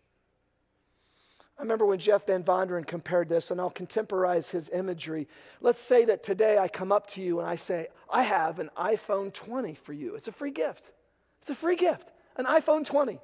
I 1.58 1.62
remember 1.62 1.86
when 1.86 1.98
Jeff 1.98 2.26
Van 2.26 2.44
Vonderen 2.44 2.86
compared 2.86 3.28
this, 3.28 3.50
and 3.50 3.60
I'll 3.60 3.70
contemporize 3.70 4.48
his 4.48 4.68
imagery. 4.68 5.26
Let's 5.60 5.80
say 5.80 6.04
that 6.04 6.22
today 6.22 6.56
I 6.56 6.68
come 6.68 6.92
up 6.92 7.08
to 7.08 7.20
you 7.20 7.40
and 7.40 7.48
I 7.48 7.56
say, 7.56 7.88
I 8.08 8.22
have 8.22 8.60
an 8.60 8.70
iPhone 8.78 9.32
20 9.32 9.74
for 9.74 9.92
you. 9.92 10.14
It's 10.14 10.28
a 10.28 10.32
free 10.32 10.52
gift. 10.52 10.92
It's 11.40 11.50
a 11.50 11.56
free 11.56 11.74
gift 11.74 12.12
an 12.38 12.46
iPhone 12.46 12.86
20. 12.86 13.18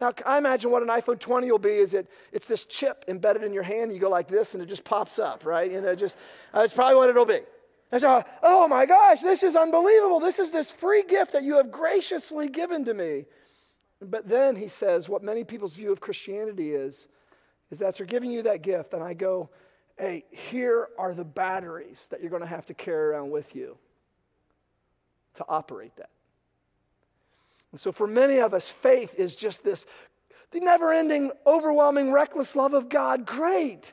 Now, 0.00 0.12
I 0.24 0.38
imagine 0.38 0.70
what 0.70 0.82
an 0.82 0.88
iPhone 0.88 1.18
20 1.18 1.50
will 1.50 1.58
be 1.58 1.70
is 1.70 1.92
it, 1.92 2.08
it's 2.32 2.46
this 2.46 2.64
chip 2.64 3.04
embedded 3.08 3.42
in 3.42 3.52
your 3.52 3.64
hand. 3.64 3.92
You 3.92 3.98
go 3.98 4.08
like 4.08 4.28
this, 4.28 4.54
and 4.54 4.62
it 4.62 4.66
just 4.66 4.84
pops 4.84 5.18
up, 5.18 5.44
right? 5.44 5.70
And 5.70 5.84
it 5.84 5.96
just, 5.96 6.16
uh, 6.54 6.60
that's 6.60 6.72
probably 6.72 6.94
what 6.94 7.08
it'll 7.08 7.26
be. 7.26 7.40
And 7.90 8.00
so, 8.00 8.22
oh 8.42 8.68
my 8.68 8.86
gosh, 8.86 9.22
this 9.22 9.42
is 9.42 9.56
unbelievable. 9.56 10.20
This 10.20 10.38
is 10.38 10.50
this 10.50 10.70
free 10.70 11.02
gift 11.02 11.32
that 11.32 11.42
you 11.42 11.56
have 11.56 11.72
graciously 11.72 12.48
given 12.48 12.84
to 12.84 12.94
me. 12.94 13.24
But 14.00 14.28
then 14.28 14.54
he 14.54 14.68
says, 14.68 15.08
what 15.08 15.24
many 15.24 15.42
people's 15.42 15.74
view 15.74 15.90
of 15.90 16.00
Christianity 16.00 16.72
is, 16.72 17.08
is 17.70 17.80
that 17.80 17.96
they're 17.96 18.06
giving 18.06 18.30
you 18.30 18.42
that 18.42 18.62
gift, 18.62 18.94
and 18.94 19.02
I 19.02 19.14
go, 19.14 19.50
hey, 19.98 20.24
here 20.30 20.88
are 20.96 21.12
the 21.12 21.24
batteries 21.24 22.06
that 22.10 22.20
you're 22.20 22.30
going 22.30 22.42
to 22.42 22.48
have 22.48 22.66
to 22.66 22.74
carry 22.74 23.08
around 23.08 23.30
with 23.30 23.56
you 23.56 23.76
to 25.34 25.44
operate 25.48 25.96
that. 25.96 26.10
And 27.72 27.80
so, 27.80 27.92
for 27.92 28.06
many 28.06 28.38
of 28.38 28.54
us, 28.54 28.68
faith 28.68 29.14
is 29.16 29.36
just 29.36 29.62
this 29.62 29.86
the 30.50 30.60
never 30.60 30.92
ending, 30.92 31.30
overwhelming, 31.46 32.10
reckless 32.10 32.56
love 32.56 32.72
of 32.72 32.88
God. 32.88 33.26
Great. 33.26 33.92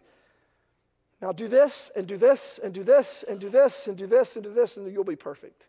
Now, 1.21 1.31
do 1.31 1.47
this, 1.47 1.91
and 1.95 2.07
do 2.07 2.17
this, 2.17 2.59
and 2.63 2.73
do 2.73 2.83
this, 2.83 3.23
and 3.27 3.39
do 3.39 3.49
this, 3.49 3.87
and 3.87 3.97
do 3.97 4.07
this, 4.07 4.35
and 4.35 4.43
do 4.43 4.53
this, 4.53 4.77
and 4.77 4.91
you'll 4.91 5.03
be 5.03 5.15
perfect. 5.15 5.67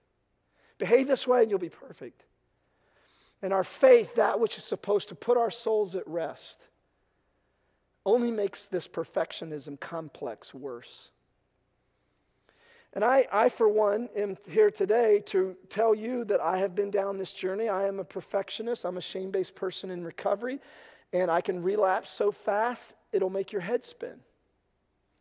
Behave 0.79 1.09
this 1.09 1.27
way, 1.27 1.43
and 1.43 1.51
you'll 1.51 1.59
be 1.59 1.69
perfect. 1.69 2.25
And 3.43 3.53
our 3.53 3.65
faith, 3.65 4.15
that 4.17 4.39
which 4.39 4.59
is 4.59 4.65
supposed 4.65 5.09
to 5.09 5.15
put 5.15 5.37
our 5.37 5.51
souls 5.51 5.97
at 5.97 6.07
rest, 6.07 6.59
only 8.05 8.31
makes 8.31 8.67
this 8.67 8.87
perfectionism 8.87 9.79
complex 9.81 10.55
worse. 10.55 11.11
And 12.97 13.05
I, 13.05 13.27
I, 13.31 13.51
for 13.51 13.69
one, 13.69 14.09
am 14.17 14.39
here 14.49 14.71
today 14.71 15.23
to 15.27 15.55
tell 15.69 15.95
you 15.95 16.25
that 16.25 16.41
I 16.41 16.57
have 16.57 16.75
been 16.75 16.91
down 16.91 17.19
this 17.19 17.35
journey. 17.35 17.69
I 17.69 17.87
am 17.87 18.01
a 18.01 18.05
perfectionist, 18.05 18.87
I'm 18.87 18.97
a 18.97 19.03
shame 19.03 19.31
based 19.31 19.55
person 19.55 19.91
in 19.91 20.03
recovery, 20.03 20.61
and 21.13 21.31
I 21.31 21.43
can 21.43 21.63
relapse 21.63 22.11
so 22.11 22.33
fast 22.33 22.95
it'll 23.13 23.29
make 23.29 23.53
your 23.53 23.61
head 23.61 23.85
spin. 23.85 24.15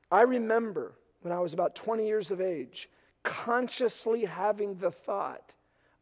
I 0.09 0.21
remember 0.21 0.93
when 1.19 1.33
I 1.33 1.41
was 1.41 1.51
about 1.51 1.75
20 1.75 2.07
years 2.07 2.31
of 2.31 2.39
age, 2.39 2.89
consciously 3.23 4.23
having 4.23 4.75
the 4.75 4.91
thought, 4.91 5.51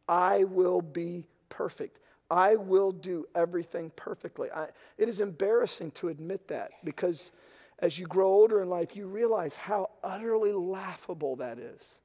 I 0.08 0.44
will 0.44 0.80
be 0.80 1.24
perfect. 1.48 1.98
I 2.30 2.54
will 2.54 2.92
do 2.92 3.26
everything 3.34 3.90
perfectly. 3.96 4.48
I, 4.52 4.68
it 4.96 5.08
is 5.08 5.18
embarrassing 5.18 5.90
to 5.92 6.10
admit 6.10 6.46
that 6.46 6.70
because 6.84 7.32
as 7.78 7.98
you 7.98 8.06
grow 8.06 8.28
older 8.28 8.62
in 8.62 8.68
life, 8.68 8.94
you 8.94 9.06
realize 9.06 9.54
how 9.54 9.90
utterly 10.02 10.52
laughable 10.52 11.36
that 11.36 11.58
is. 11.58 11.98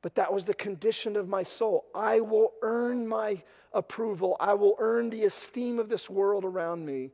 But 0.00 0.14
that 0.16 0.32
was 0.32 0.44
the 0.44 0.54
condition 0.54 1.16
of 1.16 1.28
my 1.28 1.42
soul. 1.42 1.84
I 1.94 2.20
will 2.20 2.52
earn 2.62 3.06
my 3.06 3.42
approval, 3.72 4.36
I 4.40 4.54
will 4.54 4.76
earn 4.78 5.10
the 5.10 5.24
esteem 5.24 5.78
of 5.78 5.88
this 5.88 6.10
world 6.10 6.44
around 6.44 6.84
me 6.84 7.10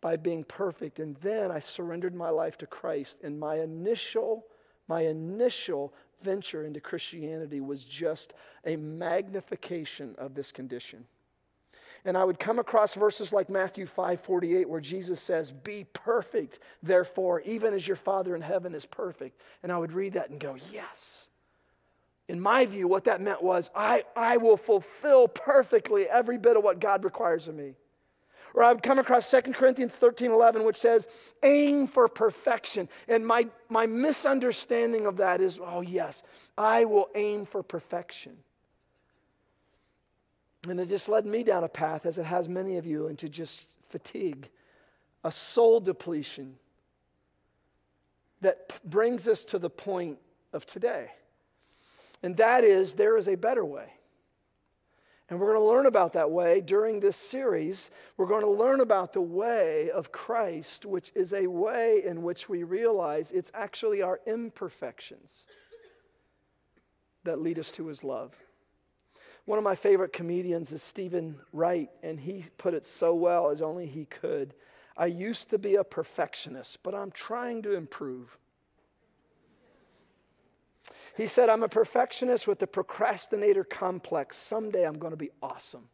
by 0.00 0.16
being 0.16 0.44
perfect. 0.44 0.98
And 0.98 1.16
then 1.16 1.50
I 1.50 1.60
surrendered 1.60 2.14
my 2.14 2.30
life 2.30 2.58
to 2.58 2.66
Christ. 2.66 3.18
And 3.22 3.38
my 3.38 3.60
initial, 3.60 4.46
my 4.88 5.02
initial 5.02 5.94
venture 6.22 6.64
into 6.64 6.80
Christianity 6.80 7.60
was 7.60 7.84
just 7.84 8.34
a 8.66 8.76
magnification 8.76 10.14
of 10.18 10.34
this 10.34 10.52
condition 10.52 11.06
and 12.04 12.16
I 12.16 12.24
would 12.24 12.38
come 12.38 12.58
across 12.58 12.94
verses 12.94 13.32
like 13.32 13.48
Matthew 13.48 13.86
5:48 13.86 14.68
where 14.68 14.80
Jesus 14.80 15.20
says, 15.20 15.50
"Be 15.50 15.84
perfect, 15.92 16.58
therefore, 16.82 17.40
even 17.40 17.74
as 17.74 17.86
your 17.86 17.96
Father 17.96 18.34
in 18.34 18.42
heaven 18.42 18.74
is 18.74 18.86
perfect." 18.86 19.40
And 19.62 19.70
I 19.70 19.78
would 19.78 19.92
read 19.92 20.14
that 20.14 20.30
and 20.30 20.40
go, 20.40 20.56
"Yes." 20.70 21.28
In 22.28 22.40
my 22.40 22.64
view, 22.64 22.86
what 22.86 23.04
that 23.04 23.20
meant 23.20 23.42
was, 23.42 23.70
I, 23.74 24.04
I 24.14 24.36
will 24.36 24.56
fulfill 24.56 25.26
perfectly 25.26 26.08
every 26.08 26.38
bit 26.38 26.56
of 26.56 26.62
what 26.62 26.78
God 26.78 27.02
requires 27.02 27.48
of 27.48 27.56
me. 27.56 27.74
Or 28.54 28.62
I 28.62 28.72
would 28.72 28.84
come 28.84 29.00
across 29.00 29.28
2 29.30 29.52
Corinthians 29.52 29.92
13 29.92 30.30
11, 30.30 30.64
which 30.64 30.76
says, 30.76 31.08
aim 31.42 31.88
for 31.88 32.06
perfection. 32.08 32.88
And 33.08 33.26
my, 33.26 33.48
my 33.68 33.86
misunderstanding 33.86 35.06
of 35.06 35.16
that 35.16 35.40
is, 35.40 35.58
oh, 35.60 35.80
yes, 35.80 36.22
I 36.56 36.84
will 36.84 37.08
aim 37.16 37.46
for 37.46 37.64
perfection. 37.64 38.36
And 40.68 40.78
it 40.78 40.88
just 40.88 41.08
led 41.08 41.24
me 41.24 41.42
down 41.42 41.64
a 41.64 41.68
path, 41.68 42.04
as 42.04 42.18
it 42.18 42.24
has 42.24 42.48
many 42.48 42.76
of 42.76 42.86
you, 42.86 43.06
into 43.06 43.28
just 43.28 43.68
fatigue, 43.88 44.48
a 45.24 45.32
soul 45.32 45.80
depletion 45.80 46.56
that 48.40 48.80
brings 48.88 49.26
us 49.26 49.44
to 49.46 49.58
the 49.58 49.70
point 49.70 50.18
of 50.52 50.66
today. 50.66 51.10
And 52.22 52.36
that 52.36 52.64
is, 52.64 52.94
there 52.94 53.16
is 53.16 53.28
a 53.28 53.34
better 53.36 53.64
way. 53.64 53.86
And 55.30 55.38
we're 55.38 55.52
going 55.54 55.64
to 55.64 55.68
learn 55.68 55.86
about 55.86 56.12
that 56.14 56.30
way 56.30 56.60
during 56.60 56.98
this 56.98 57.16
series. 57.16 57.90
We're 58.16 58.26
going 58.26 58.42
to 58.42 58.50
learn 58.50 58.80
about 58.80 59.12
the 59.12 59.20
way 59.20 59.90
of 59.90 60.10
Christ, 60.10 60.84
which 60.84 61.12
is 61.14 61.32
a 61.32 61.46
way 61.46 62.02
in 62.04 62.22
which 62.22 62.48
we 62.48 62.64
realize 62.64 63.30
it's 63.30 63.52
actually 63.54 64.02
our 64.02 64.20
imperfections 64.26 65.44
that 67.22 67.40
lead 67.40 67.60
us 67.60 67.70
to 67.72 67.86
his 67.86 68.02
love. 68.02 68.34
One 69.44 69.58
of 69.58 69.64
my 69.64 69.74
favorite 69.74 70.12
comedians 70.12 70.72
is 70.72 70.82
Steven 70.82 71.36
Wright, 71.52 71.90
and 72.02 72.20
he 72.20 72.44
put 72.58 72.74
it 72.74 72.86
so 72.86 73.14
well 73.14 73.50
as 73.50 73.62
only 73.62 73.86
he 73.86 74.04
could. 74.04 74.54
I 74.96 75.06
used 75.06 75.50
to 75.50 75.58
be 75.58 75.76
a 75.76 75.84
perfectionist, 75.84 76.82
but 76.82 76.94
I'm 76.94 77.10
trying 77.10 77.62
to 77.62 77.74
improve. 77.74 78.36
He 81.16 81.26
said, 81.26 81.48
I'm 81.48 81.62
a 81.62 81.68
perfectionist 81.68 82.46
with 82.46 82.62
a 82.62 82.66
procrastinator 82.66 83.64
complex. 83.64 84.36
Someday 84.36 84.84
I'm 84.84 84.98
going 84.98 85.12
to 85.12 85.16
be 85.16 85.30
awesome. 85.42 85.88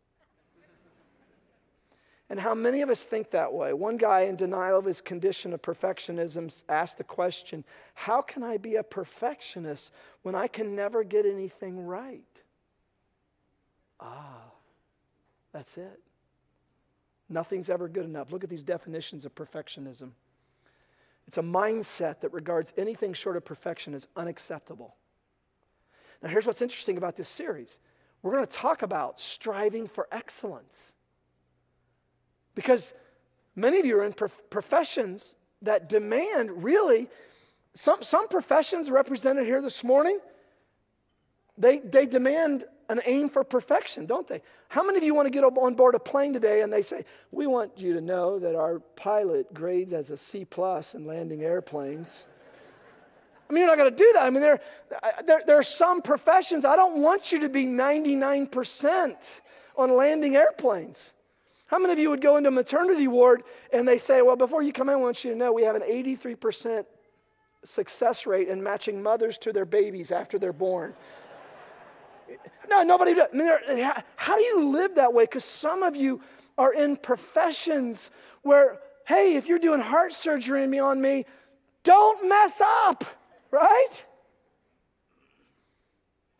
And 2.29 2.41
how 2.41 2.55
many 2.55 2.83
of 2.83 2.91
us 2.91 3.05
think 3.05 3.31
that 3.31 3.53
way? 3.53 3.73
One 3.73 3.97
guy, 3.97 4.23
in 4.23 4.35
denial 4.35 4.81
of 4.81 4.85
his 4.85 5.00
condition 5.00 5.53
of 5.53 5.62
perfectionism, 5.62 6.65
asked 6.69 6.99
the 6.99 7.05
question 7.05 7.65
How 7.95 8.21
can 8.21 8.43
I 8.43 8.57
be 8.57 8.76
a 8.76 8.83
perfectionist 8.83 9.93
when 10.23 10.35
I 10.35 10.49
can 10.49 10.75
never 10.75 11.05
get 11.05 11.25
anything 11.25 11.87
right? 11.87 12.25
Ah, 14.00 14.43
that's 15.53 15.76
it. 15.79 16.00
Nothing's 17.29 17.71
ever 17.71 17.88
good 17.88 18.05
enough. 18.05 18.33
Look 18.33 18.45
at 18.45 18.50
these 18.50 18.62
definitions 18.62 19.25
of 19.25 19.35
perfectionism. 19.35 20.11
It's 21.26 21.38
a 21.38 21.43
mindset 21.43 22.21
that 22.21 22.33
regards 22.33 22.73
anything 22.76 23.12
short 23.12 23.37
of 23.37 23.45
perfection 23.45 23.95
as 23.95 24.07
unacceptable. 24.17 24.95
Now, 26.23 26.29
here's 26.29 26.47
what's 26.47 26.62
interesting 26.62 26.97
about 26.97 27.17
this 27.17 27.29
series 27.29 27.79
we're 28.23 28.33
going 28.33 28.47
to 28.47 28.53
talk 28.53 28.83
about 28.83 29.21
striving 29.21 29.87
for 29.87 30.09
excellence. 30.11 30.93
Because 32.55 32.93
many 33.55 33.79
of 33.79 33.87
you 33.87 33.99
are 33.99 34.05
in 34.05 34.15
professions 34.50 35.37
that 35.62 35.88
demand 35.88 36.65
really, 36.65 37.09
some, 37.75 38.03
some 38.03 38.26
professions 38.29 38.91
represented 38.91 39.47
here 39.47 39.62
this 39.62 39.85
morning, 39.85 40.19
they, 41.59 41.79
they 41.79 42.07
demand 42.07 42.65
an 42.88 43.00
aim 43.05 43.28
for 43.28 43.43
perfection, 43.45 44.07
don't 44.07 44.26
they? 44.26 44.43
How 44.69 44.83
many 44.83 44.99
of 44.99 45.05
you 45.05 45.14
want 45.14 45.26
to 45.26 45.31
get 45.31 45.45
on 45.45 45.75
board 45.75 45.95
a 45.95 45.99
plane 45.99 46.33
today 46.33 46.62
and 46.62 46.73
they 46.73 46.83
say, 46.83 47.05
We 47.31 47.47
want 47.47 47.76
you 47.76 47.95
to 47.95 48.00
know 48.00 48.38
that 48.38 48.55
our 48.55 48.81
pilot 48.81 49.52
grades 49.52 49.93
as 49.93 50.11
a 50.11 50.16
C 50.16 50.45
plus 50.45 50.95
in 50.95 51.07
landing 51.07 51.43
airplanes? 51.43 52.25
I 53.49 53.52
mean, 53.52 53.61
you're 53.61 53.69
not 53.69 53.78
going 53.78 53.90
to 53.90 53.97
do 53.97 54.11
that. 54.14 54.25
I 54.25 54.31
mean, 54.31 54.40
there, 54.40 54.61
there, 55.25 55.43
there 55.47 55.59
are 55.59 55.62
some 55.62 56.02
professions, 56.02 56.64
I 56.64 56.75
don't 56.75 57.00
want 57.00 57.31
you 57.31 57.40
to 57.40 57.49
be 57.49 57.64
99% 57.64 59.14
on 59.76 59.97
landing 59.97 60.35
airplanes. 60.35 61.12
How 61.66 61.78
many 61.78 61.93
of 61.93 61.99
you 61.99 62.11
would 62.11 62.21
go 62.21 62.37
into 62.37 62.49
a 62.49 62.52
maternity 62.52 63.09
ward 63.09 63.43
and 63.73 63.87
they 63.87 63.99
say, 63.99 64.23
Well, 64.23 64.37
before 64.37 64.62
you 64.62 64.73
come 64.73 64.88
in, 64.88 64.95
I 64.95 64.99
want 64.99 65.25
you 65.25 65.33
to 65.33 65.37
know 65.37 65.52
we 65.52 65.62
have 65.62 65.76
an 65.76 65.83
83% 65.83 66.85
success 67.64 68.26
rate 68.26 68.49
in 68.49 68.62
matching 68.62 69.02
mothers 69.02 69.38
to 69.38 69.52
their 69.52 69.64
babies 69.64 70.12
after 70.12 70.38
they're 70.38 70.52
born. 70.52 70.95
No, 72.68 72.83
nobody 72.83 73.14
does. 73.14 73.28
I 73.33 73.37
mean, 73.75 73.92
how 74.16 74.37
do 74.37 74.42
you 74.42 74.68
live 74.68 74.97
that 74.97 75.12
way? 75.12 75.25
Because 75.25 75.45
some 75.45 75.83
of 75.83 75.97
you 75.97 76.21
are 76.59 76.73
in 76.73 76.97
professions 76.97 78.11
where, 78.42 78.78
hey, 79.06 79.37
if 79.37 79.47
you're 79.47 79.59
doing 79.59 79.80
heart 79.80 80.12
surgery 80.12 80.78
on 80.78 81.00
me, 81.00 81.25
don't 81.85 82.28
mess 82.28 82.61
up, 82.85 83.04
right? 83.50 84.04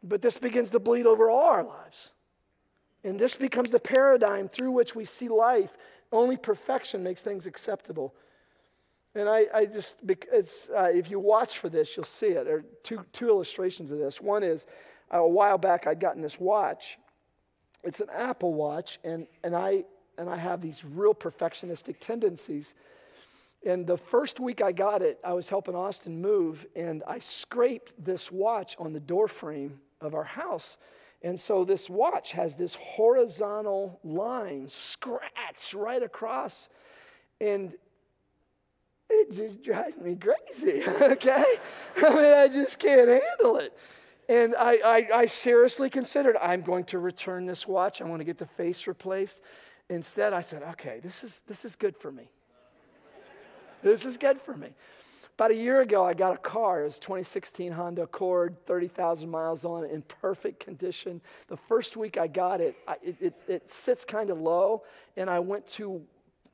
But 0.03 0.23
this 0.23 0.39
begins 0.39 0.71
to 0.71 0.79
bleed 0.79 1.07
over 1.07 1.31
all 1.31 1.51
our 1.51 1.65
lives. 1.65 2.13
And 3.05 3.19
this 3.19 3.37
becomes 3.37 3.71
the 3.71 3.79
paradigm 3.79 4.49
through 4.49 4.73
which 4.73 4.95
we 4.95 5.05
see 5.05 5.29
life. 5.29 5.77
Only 6.11 6.37
perfection 6.37 7.03
makes 7.03 7.23
things 7.23 7.47
acceptable. 7.47 8.15
And 9.15 9.29
I, 9.29 9.47
I 9.55 9.67
just, 9.67 9.99
uh, 10.03 10.91
if 10.93 11.11
you 11.11 11.19
watch 11.19 11.59
for 11.59 11.69
this, 11.69 11.97
you'll 11.97 12.05
see 12.05 12.27
it. 12.27 12.45
There 12.45 12.57
are 12.57 12.65
two, 12.83 13.05
two 13.13 13.29
illustrations 13.29 13.91
of 13.91 13.99
this. 13.99 14.21
One 14.21 14.43
is 14.43 14.67
a 15.11 15.27
while 15.27 15.59
back, 15.59 15.87
I'd 15.87 16.01
gotten 16.01 16.23
this 16.23 16.41
watch. 16.41 16.99
It's 17.83 18.01
an 18.01 18.09
Apple 18.13 18.55
Watch, 18.55 18.99
and, 19.05 19.27
and, 19.45 19.55
I, 19.55 19.85
and 20.19 20.29
I 20.29 20.37
have 20.37 20.61
these 20.61 20.85
real 20.85 21.15
perfectionistic 21.15 22.01
tendencies. 22.01 22.75
And 23.65 23.87
the 23.87 23.97
first 23.97 24.41
week 24.41 24.61
I 24.61 24.73
got 24.73 25.03
it, 25.03 25.19
I 25.25 25.33
was 25.33 25.49
helping 25.49 25.75
Austin 25.75 26.21
move, 26.21 26.67
and 26.75 27.03
I 27.07 27.19
scraped 27.19 27.93
this 28.05 28.33
watch 28.33 28.77
on 28.79 28.93
the 28.93 29.01
door 29.01 29.29
frame 29.29 29.81
of 30.01 30.15
our 30.15 30.25
house. 30.25 30.79
And 31.23 31.39
so 31.39 31.65
this 31.65 31.89
watch 31.89 32.33
has 32.33 32.55
this 32.55 32.75
horizontal 32.75 33.99
line 34.05 34.69
scratch 34.69 35.75
right 35.75 36.03
across. 36.03 36.69
And 37.41 37.75
it 39.09 39.33
just 39.33 39.63
drives 39.63 39.99
me 39.99 40.17
crazy, 40.17 40.83
okay? 40.89 41.45
I 41.97 42.09
mean, 42.11 42.33
I 42.35 42.49
just 42.49 42.79
can't 42.79 43.09
handle 43.09 43.57
it. 43.57 43.73
And 44.29 44.57
I, 44.57 44.73
I, 44.85 45.09
I, 45.15 45.27
seriously 45.27 45.89
considered 45.89 46.37
I'm 46.43 46.63
going 46.63 46.85
to 46.87 46.99
return 46.99 47.47
this 47.47 47.69
watch. 47.69 48.03
I 48.03 48.05
want 48.05 48.21
to 48.21 48.25
get 48.25 48.39
the 48.39 48.47
face 48.47 48.87
replaced. 48.89 49.41
Instead, 49.89 50.33
I 50.33 50.41
said, 50.41 50.63
okay, 50.63 50.99
this 51.01 51.23
is, 51.23 51.43
this 51.47 51.65
is 51.65 51.77
good 51.77 51.97
for 51.97 52.11
me. 52.11 52.29
this 53.83 54.05
is 54.05 54.19
good 54.19 54.41
for 54.41 54.57
me. 54.57 54.71
About 55.35 55.51
a 55.51 55.55
year 55.55 55.83
ago, 55.83 56.05
I 56.05 56.15
got 56.15 56.35
a 56.35 56.39
car. 56.39 56.81
It 56.81 56.85
was 56.85 56.99
2016 56.99 57.71
Honda 57.71 58.03
Accord, 58.03 58.57
30,000 58.67 59.31
miles 59.31 59.65
on 59.65 59.85
it, 59.85 59.93
in 59.93 60.03
perfect 60.03 60.61
condition. 60.61 61.21
The 61.47 61.59
first 61.59 61.97
week 61.97 62.17
I 62.17 62.27
got 62.27 62.61
it, 62.61 62.75
I, 62.89 62.97
it, 63.03 63.17
it, 63.21 63.35
it 63.47 63.71
sits 63.71 64.05
kind 64.05 64.31
of 64.31 64.41
low, 64.41 64.83
and 65.17 65.29
I 65.29 65.39
went 65.39 65.67
too, 65.67 66.03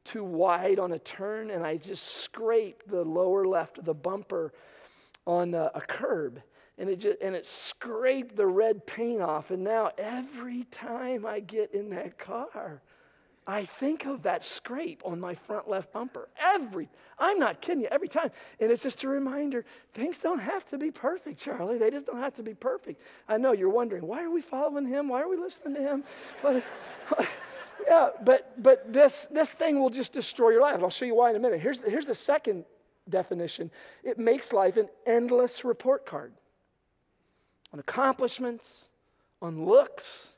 too 0.05 0.25
wide 0.25 0.79
on 0.79 0.93
a 0.93 0.99
turn, 0.99 1.50
and 1.50 1.64
I 1.64 1.76
just 1.76 2.23
scraped 2.25 2.88
the 2.88 3.05
lower 3.05 3.47
left 3.47 3.79
of 3.79 3.85
the 3.85 3.95
bumper 3.95 4.52
on 5.26 5.55
a, 5.55 5.71
a 5.75 5.81
curb. 5.81 6.43
And 6.79 6.88
it, 6.88 7.00
just, 7.00 7.21
and 7.21 7.35
it 7.35 7.47
scraped 7.47 8.37
the 8.37 8.47
red 8.47 8.87
paint 8.87 9.21
off. 9.21 9.50
And 9.50 9.62
now 9.62 9.91
every 9.99 10.64
time 10.64 11.26
I 11.26 11.41
get 11.41 11.75
in 11.75 11.91
that 11.91 12.19
car, 12.19 12.81
I 13.47 13.64
think 13.64 14.07
of 14.07 14.23
that 14.23 14.43
scrape 14.43 15.02
on 15.05 15.19
my 15.19 15.35
front 15.35 15.69
left 15.69 15.93
bumper 15.93 16.29
every 16.41 16.88
I'm 17.23 17.38
not 17.38 17.61
kidding 17.61 17.83
you 17.83 17.88
every 17.91 18.09
time. 18.09 18.31
And 18.61 18.71
it's 18.71 18.83
just 18.83 19.05
a 19.05 19.09
reminder, 19.09 19.64
things 19.95 20.19
don't 20.19 20.41
have 20.41 20.69
to 20.71 20.79
be 20.79 20.91
perfect, 20.91 21.41
Charlie. 21.41 21.79
They 21.79 21.91
just 21.91 22.07
don't 22.07 22.19
have 22.19 22.35
to 22.35 22.43
be 22.43 22.52
perfect. 22.52 23.00
I 23.29 23.37
know 23.38 23.52
you're 23.52 23.69
wondering, 23.69 24.07
why 24.07 24.25
are 24.25 24.31
we 24.31 24.41
following 24.41 24.87
him? 24.87 25.09
Why 25.09 25.23
are 25.23 25.29
we 25.29 25.37
listening 25.37 25.75
to 25.75 25.83
him? 25.83 26.05
But, 26.43 26.64
yeah, 27.87 28.11
but 28.25 28.61
but 28.62 28.93
this 28.93 29.29
this 29.31 29.52
thing 29.52 29.81
will 29.81 29.91
just 29.91 30.12
destroy 30.12 30.50
your 30.50 30.62
life. 30.62 30.81
I'll 30.83 30.91
show 30.91 31.05
you 31.05 31.14
why 31.14 31.31
in 31.31 31.37
a 31.37 31.41
minute. 31.41 31.61
Here's 31.61 31.81
here's 31.81 32.07
the 32.07 32.14
second 32.14 32.64
definition. 33.09 33.71
It 34.04 34.18
makes 34.18 34.52
life 34.52 34.76
an 34.76 34.88
endless 35.06 35.64
report 35.64 36.06
card 36.06 36.32
on 37.73 37.78
accomplishments, 37.78 38.88
on 39.40 39.64
looks, 39.64 40.32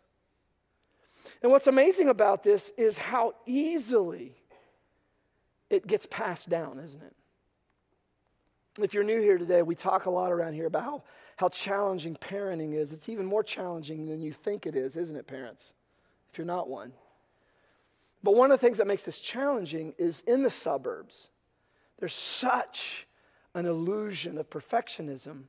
and 1.45 1.53
what's 1.53 1.67
amazing 1.67 2.09
about 2.09 2.43
this 2.43 2.73
is 2.79 2.97
how 2.97 3.35
easily 3.45 4.35
it 5.69 5.87
gets 5.87 6.07
passed 6.07 6.49
down, 6.49 6.79
isn't 6.79 7.03
it? 7.03 7.15
If 8.83 8.95
you're 8.95 9.05
new 9.05 9.21
here 9.21 9.37
today, 9.37 9.61
we 9.61 9.75
talk 9.75 10.07
a 10.07 10.11
lot 10.11 10.33
around 10.33 10.55
here 10.55 10.67
about 10.67 10.85
how, 10.85 11.03
how 11.37 11.51
challenging 11.51 12.17
parenting 12.17 12.73
is. 12.73 12.93
It's 12.93 13.11
even 13.11 13.27
more 13.27 13.43
challenging 13.43 14.07
than 14.07 14.23
you 14.23 14.33
think 14.33 14.65
it 14.65 14.75
is, 14.75 14.97
isn't 14.97 15.15
it, 15.15 15.27
parents? 15.27 15.75
If 16.33 16.39
you're 16.39 16.47
not 16.47 16.71
one. 16.71 16.95
But 18.23 18.35
one 18.35 18.51
of 18.51 18.59
the 18.59 18.67
things 18.67 18.79
that 18.79 18.87
makes 18.87 19.03
this 19.03 19.21
challenging 19.21 19.93
is 19.99 20.23
in 20.27 20.43
the 20.43 20.51
suburbs, 20.51 21.29
there's 21.99 22.15
such 22.15 23.07
an 23.55 23.67
illusion 23.67 24.39
of 24.39 24.51
perfectionism, 24.51 25.45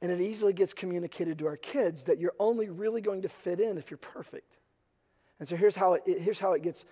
and 0.00 0.10
it 0.10 0.20
easily 0.20 0.52
gets 0.52 0.72
communicated 0.72 1.38
to 1.38 1.46
our 1.46 1.56
kids 1.56 2.04
that 2.04 2.18
you're 2.18 2.34
only 2.38 2.70
really 2.70 3.00
going 3.00 3.22
to 3.22 3.28
fit 3.28 3.60
in 3.60 3.76
if 3.76 3.90
you're 3.90 3.98
perfect. 3.98 4.56
And 5.38 5.48
so 5.48 5.56
here's 5.56 5.76
how 5.76 5.94
it, 5.94 6.02
here's 6.06 6.38
how 6.38 6.52
it 6.52 6.62
gets 6.62 6.84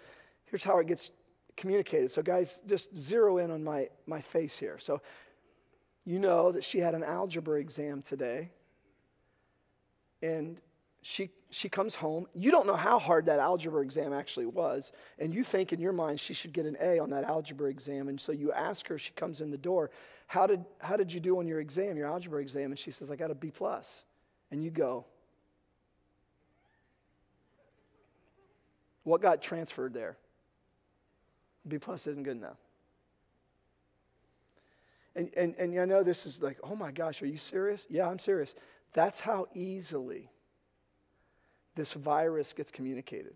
here's 0.46 0.64
how 0.64 0.78
it 0.78 0.86
gets 0.86 1.10
communicated. 1.56 2.10
So 2.10 2.22
guys, 2.22 2.60
just 2.66 2.96
zero 2.96 3.38
in 3.38 3.50
on 3.50 3.64
my 3.64 3.88
my 4.06 4.20
face 4.20 4.56
here. 4.56 4.78
So 4.78 5.00
you 6.04 6.18
know 6.18 6.52
that 6.52 6.64
she 6.64 6.78
had 6.78 6.94
an 6.94 7.04
algebra 7.04 7.60
exam 7.60 8.02
today. 8.02 8.50
And 10.22 10.60
she 11.08 11.30
she 11.48 11.70
comes 11.70 11.94
home. 11.94 12.26
You 12.34 12.50
don't 12.50 12.66
know 12.66 12.76
how 12.76 12.98
hard 12.98 13.24
that 13.26 13.38
algebra 13.38 13.80
exam 13.80 14.12
actually 14.12 14.44
was, 14.44 14.92
and 15.18 15.34
you 15.34 15.42
think 15.42 15.72
in 15.72 15.80
your 15.80 15.94
mind 15.94 16.20
she 16.20 16.34
should 16.34 16.52
get 16.52 16.66
an 16.66 16.76
A 16.82 16.98
on 16.98 17.08
that 17.10 17.24
algebra 17.24 17.70
exam. 17.70 18.08
And 18.08 18.20
so 18.20 18.30
you 18.30 18.52
ask 18.52 18.86
her, 18.88 18.98
she 18.98 19.12
comes 19.12 19.40
in 19.40 19.50
the 19.50 19.56
door, 19.56 19.90
how 20.26 20.46
did 20.46 20.62
how 20.80 20.98
did 20.98 21.10
you 21.10 21.18
do 21.18 21.38
on 21.38 21.46
your 21.46 21.60
exam, 21.60 21.96
your 21.96 22.08
algebra 22.08 22.42
exam? 22.42 22.72
And 22.72 22.78
she 22.78 22.90
says, 22.90 23.10
I 23.10 23.16
got 23.16 23.30
a 23.30 23.34
B 23.34 23.50
plus. 23.50 24.04
And 24.50 24.62
you 24.62 24.70
go, 24.70 25.06
What 29.04 29.22
got 29.22 29.40
transferred 29.40 29.94
there? 29.94 30.18
B 31.66 31.78
plus 31.78 32.06
isn't 32.06 32.24
good 32.24 32.36
enough. 32.36 32.58
And, 35.16 35.30
and, 35.34 35.54
and 35.56 35.80
I 35.80 35.86
know 35.86 36.02
this 36.02 36.26
is 36.26 36.42
like, 36.42 36.58
oh 36.62 36.76
my 36.76 36.92
gosh, 36.92 37.22
are 37.22 37.26
you 37.26 37.38
serious? 37.38 37.86
Yeah, 37.88 38.06
I'm 38.06 38.18
serious. 38.18 38.54
That's 38.92 39.18
how 39.18 39.48
easily 39.54 40.28
this 41.78 41.92
virus 41.92 42.52
gets 42.52 42.72
communicated 42.72 43.34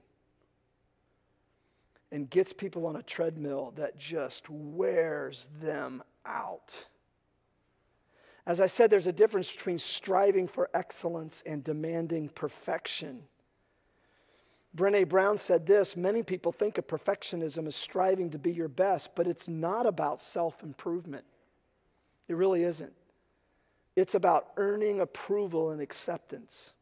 and 2.11 2.29
gets 2.29 2.53
people 2.53 2.87
on 2.87 2.97
a 2.97 3.03
treadmill 3.05 3.73
that 3.77 3.97
just 3.97 4.51
wears 4.51 5.47
them 5.63 6.03
out. 6.27 6.75
As 8.45 8.61
I 8.61 8.67
said, 8.67 8.91
there's 8.91 9.07
a 9.07 9.13
difference 9.13 9.49
between 9.49 9.79
striving 9.79 10.49
for 10.49 10.69
excellence 10.75 11.45
and 11.47 11.63
demanding 11.63 12.31
perfection. 12.31 13.23
Brene 14.77 15.09
Brown 15.09 15.39
said 15.39 15.65
this 15.65 15.97
Many 15.97 16.25
people 16.25 16.51
think 16.51 16.79
of 16.79 16.89
perfectionism 16.89 17.69
as 17.69 17.77
striving 17.77 18.29
to 18.31 18.41
be 18.41 18.51
your 18.51 18.67
best, 18.67 19.15
but 19.15 19.29
it's 19.29 19.47
not 19.47 19.87
about 19.87 20.21
self 20.21 20.65
improvement. 20.65 21.25
It 22.27 22.35
really 22.35 22.65
isn't. 22.65 22.93
It's 23.95 24.17
about 24.17 24.49
earning 24.57 24.99
approval 24.99 25.71
and 25.71 25.81
acceptance. 25.81 26.73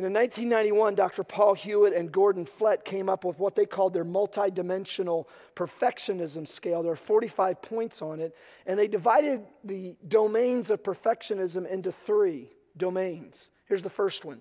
And 0.00 0.06
in 0.06 0.14
1991, 0.14 0.94
Dr. 0.94 1.22
Paul 1.22 1.52
Hewitt 1.52 1.92
and 1.92 2.10
Gordon 2.10 2.46
Flett 2.46 2.86
came 2.86 3.10
up 3.10 3.22
with 3.22 3.38
what 3.38 3.54
they 3.54 3.66
called 3.66 3.92
their 3.92 4.02
multidimensional 4.02 5.26
perfectionism 5.54 6.48
scale. 6.48 6.82
There 6.82 6.92
are 6.92 6.96
45 6.96 7.60
points 7.60 8.00
on 8.00 8.18
it, 8.18 8.34
and 8.64 8.78
they 8.78 8.88
divided 8.88 9.42
the 9.62 9.98
domains 10.08 10.70
of 10.70 10.82
perfectionism 10.82 11.68
into 11.68 11.92
three 11.92 12.48
domains. 12.78 13.50
Here's 13.66 13.82
the 13.82 13.90
first 13.90 14.24
one 14.24 14.40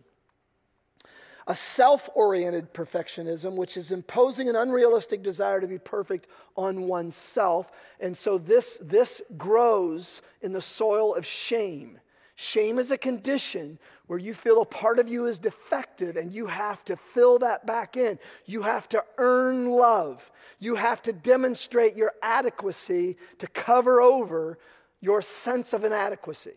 a 1.45 1.55
self 1.55 2.09
oriented 2.15 2.73
perfectionism, 2.73 3.57
which 3.57 3.75
is 3.75 3.91
imposing 3.91 4.47
an 4.47 4.55
unrealistic 4.55 5.21
desire 5.21 5.59
to 5.59 5.67
be 5.67 5.77
perfect 5.77 6.27
on 6.55 6.83
oneself. 6.83 7.69
And 7.99 8.17
so 8.17 8.37
this, 8.37 8.79
this 8.81 9.21
grows 9.37 10.21
in 10.41 10.53
the 10.53 10.61
soil 10.61 11.15
of 11.15 11.25
shame. 11.25 11.99
Shame 12.41 12.79
is 12.79 12.89
a 12.89 12.97
condition 12.97 13.77
where 14.07 14.17
you 14.17 14.33
feel 14.33 14.61
a 14.61 14.65
part 14.65 14.97
of 14.97 15.09
you 15.09 15.25
is 15.25 15.39
defective 15.39 16.15
and 16.15 16.31
you 16.31 16.45
have 16.45 16.85
to 16.85 16.95
fill 16.95 17.37
that 17.39 17.65
back 17.65 17.97
in. 17.97 18.17
You 18.45 18.61
have 18.61 18.87
to 18.89 19.03
earn 19.17 19.69
love. 19.69 20.31
You 20.57 20.75
have 20.75 21.01
to 21.01 21.11
demonstrate 21.11 21.97
your 21.97 22.13
adequacy 22.23 23.17
to 23.39 23.47
cover 23.47 23.99
over 23.99 24.57
your 25.01 25.21
sense 25.21 25.73
of 25.73 25.83
inadequacy. 25.83 26.53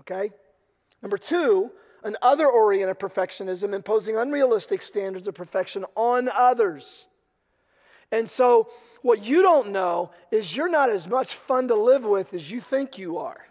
Okay? 0.00 0.32
Number 1.00 1.16
two, 1.16 1.70
an 2.04 2.18
other 2.20 2.46
oriented 2.46 2.98
perfectionism, 2.98 3.72
imposing 3.72 4.18
unrealistic 4.18 4.82
standards 4.82 5.26
of 5.26 5.34
perfection 5.34 5.86
on 5.94 6.28
others. 6.28 7.06
And 8.12 8.28
so, 8.28 8.68
what 9.00 9.24
you 9.24 9.40
don't 9.40 9.68
know 9.68 10.10
is 10.30 10.54
you're 10.54 10.68
not 10.68 10.90
as 10.90 11.08
much 11.08 11.36
fun 11.36 11.68
to 11.68 11.74
live 11.74 12.04
with 12.04 12.34
as 12.34 12.50
you 12.50 12.60
think 12.60 12.98
you 12.98 13.16
are. 13.16 13.45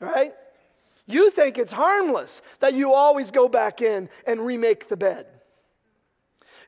Right? 0.00 0.34
You 1.06 1.30
think 1.30 1.58
it's 1.58 1.72
harmless 1.72 2.42
that 2.60 2.74
you 2.74 2.92
always 2.92 3.30
go 3.30 3.48
back 3.48 3.80
in 3.80 4.08
and 4.26 4.44
remake 4.44 4.88
the 4.88 4.96
bed. 4.96 5.26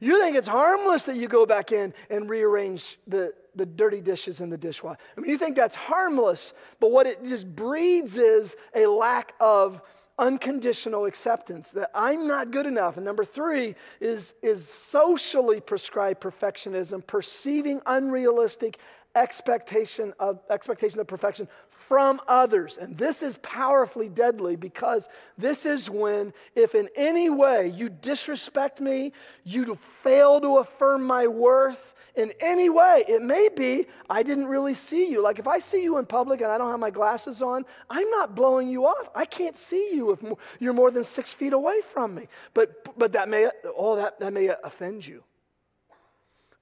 You 0.00 0.18
think 0.18 0.34
it's 0.34 0.48
harmless 0.48 1.04
that 1.04 1.16
you 1.16 1.28
go 1.28 1.44
back 1.44 1.72
in 1.72 1.92
and 2.08 2.28
rearrange 2.28 2.98
the, 3.06 3.34
the 3.54 3.66
dirty 3.66 4.00
dishes 4.00 4.40
in 4.40 4.48
the 4.48 4.56
dishwasher. 4.56 4.98
I 5.16 5.20
mean, 5.20 5.30
you 5.30 5.36
think 5.36 5.56
that's 5.56 5.76
harmless, 5.76 6.54
but 6.80 6.90
what 6.90 7.06
it 7.06 7.22
just 7.22 7.54
breeds 7.54 8.16
is 8.16 8.56
a 8.74 8.86
lack 8.86 9.34
of 9.40 9.82
unconditional 10.18 11.04
acceptance 11.04 11.70
that 11.70 11.90
I'm 11.94 12.26
not 12.26 12.50
good 12.50 12.66
enough. 12.66 12.96
And 12.96 13.04
number 13.04 13.24
three 13.24 13.74
is, 14.00 14.34
is 14.42 14.66
socially 14.66 15.60
prescribed 15.60 16.20
perfectionism, 16.22 17.06
perceiving 17.06 17.80
unrealistic 17.86 18.78
expectation 19.14 20.14
of, 20.20 20.40
expectation 20.50 21.00
of 21.00 21.06
perfection 21.06 21.48
from 21.90 22.20
others. 22.28 22.78
And 22.80 22.96
this 22.96 23.20
is 23.20 23.36
powerfully 23.38 24.08
deadly 24.08 24.54
because 24.54 25.08
this 25.36 25.66
is 25.66 25.90
when, 25.90 26.32
if 26.54 26.76
in 26.76 26.88
any 26.94 27.30
way 27.30 27.66
you 27.66 27.88
disrespect 27.88 28.80
me, 28.80 29.12
you 29.42 29.76
fail 30.04 30.40
to 30.40 30.58
affirm 30.58 31.02
my 31.02 31.26
worth 31.26 31.96
in 32.14 32.32
any 32.38 32.70
way, 32.70 33.04
it 33.08 33.22
may 33.22 33.48
be 33.48 33.86
I 34.08 34.22
didn't 34.22 34.46
really 34.46 34.74
see 34.74 35.10
you. 35.10 35.20
Like 35.20 35.40
if 35.40 35.48
I 35.48 35.58
see 35.58 35.82
you 35.82 35.98
in 35.98 36.06
public 36.06 36.42
and 36.42 36.52
I 36.52 36.58
don't 36.58 36.70
have 36.70 36.78
my 36.78 36.90
glasses 36.90 37.42
on, 37.42 37.64
I'm 37.88 38.08
not 38.10 38.36
blowing 38.36 38.68
you 38.68 38.86
off. 38.86 39.08
I 39.12 39.24
can't 39.24 39.58
see 39.58 39.90
you 39.92 40.12
if 40.12 40.20
you're 40.60 40.72
more 40.72 40.92
than 40.92 41.02
six 41.02 41.32
feet 41.32 41.54
away 41.54 41.80
from 41.92 42.14
me. 42.14 42.28
But, 42.54 42.96
but 42.96 43.10
that 43.14 43.28
may, 43.28 43.50
oh, 43.76 43.96
that, 43.96 44.20
that 44.20 44.32
may 44.32 44.48
offend 44.62 45.04
you. 45.04 45.24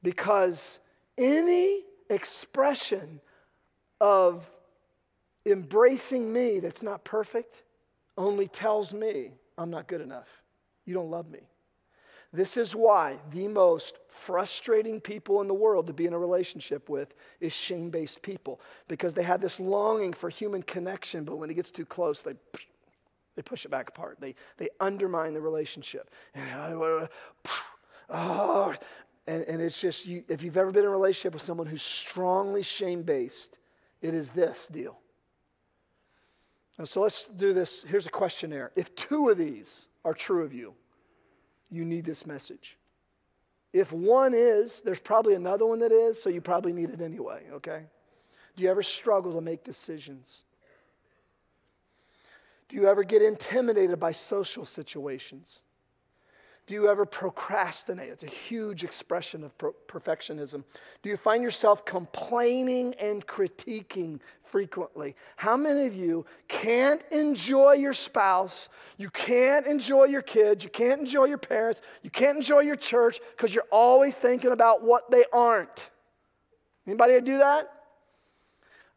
Because 0.02 0.78
any 1.18 1.84
expression 2.08 3.20
of 4.00 4.48
embracing 5.48 6.32
me 6.32 6.60
that's 6.60 6.82
not 6.82 7.04
perfect 7.04 7.62
only 8.16 8.48
tells 8.48 8.92
me 8.92 9.32
I'm 9.56 9.70
not 9.70 9.88
good 9.88 10.00
enough. 10.00 10.28
You 10.84 10.94
don't 10.94 11.10
love 11.10 11.30
me. 11.30 11.40
This 12.32 12.56
is 12.56 12.76
why 12.76 13.16
the 13.32 13.48
most 13.48 13.98
frustrating 14.08 15.00
people 15.00 15.40
in 15.40 15.48
the 15.48 15.54
world 15.54 15.86
to 15.86 15.92
be 15.92 16.06
in 16.06 16.12
a 16.12 16.18
relationship 16.18 16.88
with 16.88 17.14
is 17.40 17.52
shame 17.52 17.88
based 17.88 18.20
people 18.20 18.60
because 18.86 19.14
they 19.14 19.22
have 19.22 19.40
this 19.40 19.58
longing 19.58 20.12
for 20.12 20.28
human 20.28 20.62
connection, 20.62 21.24
but 21.24 21.36
when 21.36 21.48
it 21.50 21.54
gets 21.54 21.70
too 21.70 21.86
close, 21.86 22.20
they, 22.20 22.34
they 23.36 23.42
push 23.42 23.64
it 23.64 23.70
back 23.70 23.88
apart. 23.88 24.18
They, 24.20 24.34
they 24.58 24.68
undermine 24.80 25.32
the 25.32 25.40
relationship. 25.40 26.10
And, 26.34 26.82
uh, 26.82 27.06
oh, 28.10 28.74
and, 29.26 29.42
and 29.44 29.62
it's 29.62 29.80
just, 29.80 30.06
you, 30.06 30.22
if 30.28 30.42
you've 30.42 30.56
ever 30.58 30.70
been 30.70 30.84
in 30.84 30.88
a 30.88 30.92
relationship 30.92 31.32
with 31.32 31.42
someone 31.42 31.66
who's 31.66 31.82
strongly 31.82 32.62
shame 32.62 33.02
based, 33.02 33.58
it 34.02 34.12
is 34.12 34.30
this 34.30 34.68
deal 34.68 34.98
and 36.78 36.88
so 36.88 37.02
let's 37.02 37.28
do 37.28 37.52
this. 37.52 37.84
Here's 37.86 38.06
a 38.06 38.10
questionnaire. 38.10 38.70
If 38.76 38.94
two 38.94 39.28
of 39.28 39.36
these 39.36 39.88
are 40.04 40.14
true 40.14 40.44
of 40.44 40.54
you, 40.54 40.74
you 41.70 41.84
need 41.84 42.04
this 42.04 42.24
message. 42.24 42.78
If 43.72 43.92
one 43.92 44.32
is, 44.34 44.80
there's 44.80 45.00
probably 45.00 45.34
another 45.34 45.66
one 45.66 45.80
that 45.80 45.92
is, 45.92 46.22
so 46.22 46.30
you 46.30 46.40
probably 46.40 46.72
need 46.72 46.90
it 46.90 47.00
anyway, 47.02 47.42
okay? 47.52 47.82
Do 48.56 48.62
you 48.62 48.70
ever 48.70 48.82
struggle 48.82 49.34
to 49.34 49.40
make 49.40 49.64
decisions? 49.64 50.44
Do 52.68 52.76
you 52.76 52.88
ever 52.88 53.02
get 53.02 53.22
intimidated 53.22 53.98
by 53.98 54.12
social 54.12 54.64
situations? 54.64 55.60
Do 56.68 56.74
you 56.74 56.90
ever 56.90 57.06
procrastinate? 57.06 58.10
It's 58.10 58.24
a 58.24 58.26
huge 58.26 58.84
expression 58.84 59.42
of 59.42 59.56
pro- 59.56 59.74
perfectionism. 59.88 60.62
Do 61.02 61.08
you 61.08 61.16
find 61.16 61.42
yourself 61.42 61.86
complaining 61.86 62.94
and 63.00 63.26
critiquing 63.26 64.20
frequently? 64.44 65.16
How 65.36 65.56
many 65.56 65.86
of 65.86 65.94
you 65.94 66.26
can't 66.46 67.02
enjoy 67.10 67.72
your 67.72 67.94
spouse? 67.94 68.68
You 68.98 69.08
can't 69.08 69.66
enjoy 69.66 70.04
your 70.04 70.20
kids. 70.20 70.62
You 70.62 70.68
can't 70.68 71.00
enjoy 71.00 71.24
your 71.24 71.38
parents. 71.38 71.80
You 72.02 72.10
can't 72.10 72.36
enjoy 72.36 72.60
your 72.60 72.76
church 72.76 73.18
because 73.34 73.54
you're 73.54 73.64
always 73.72 74.14
thinking 74.14 74.52
about 74.52 74.84
what 74.84 75.10
they 75.10 75.24
aren't. 75.32 75.88
Anybody 76.86 77.18
do 77.22 77.38
that? 77.38 77.72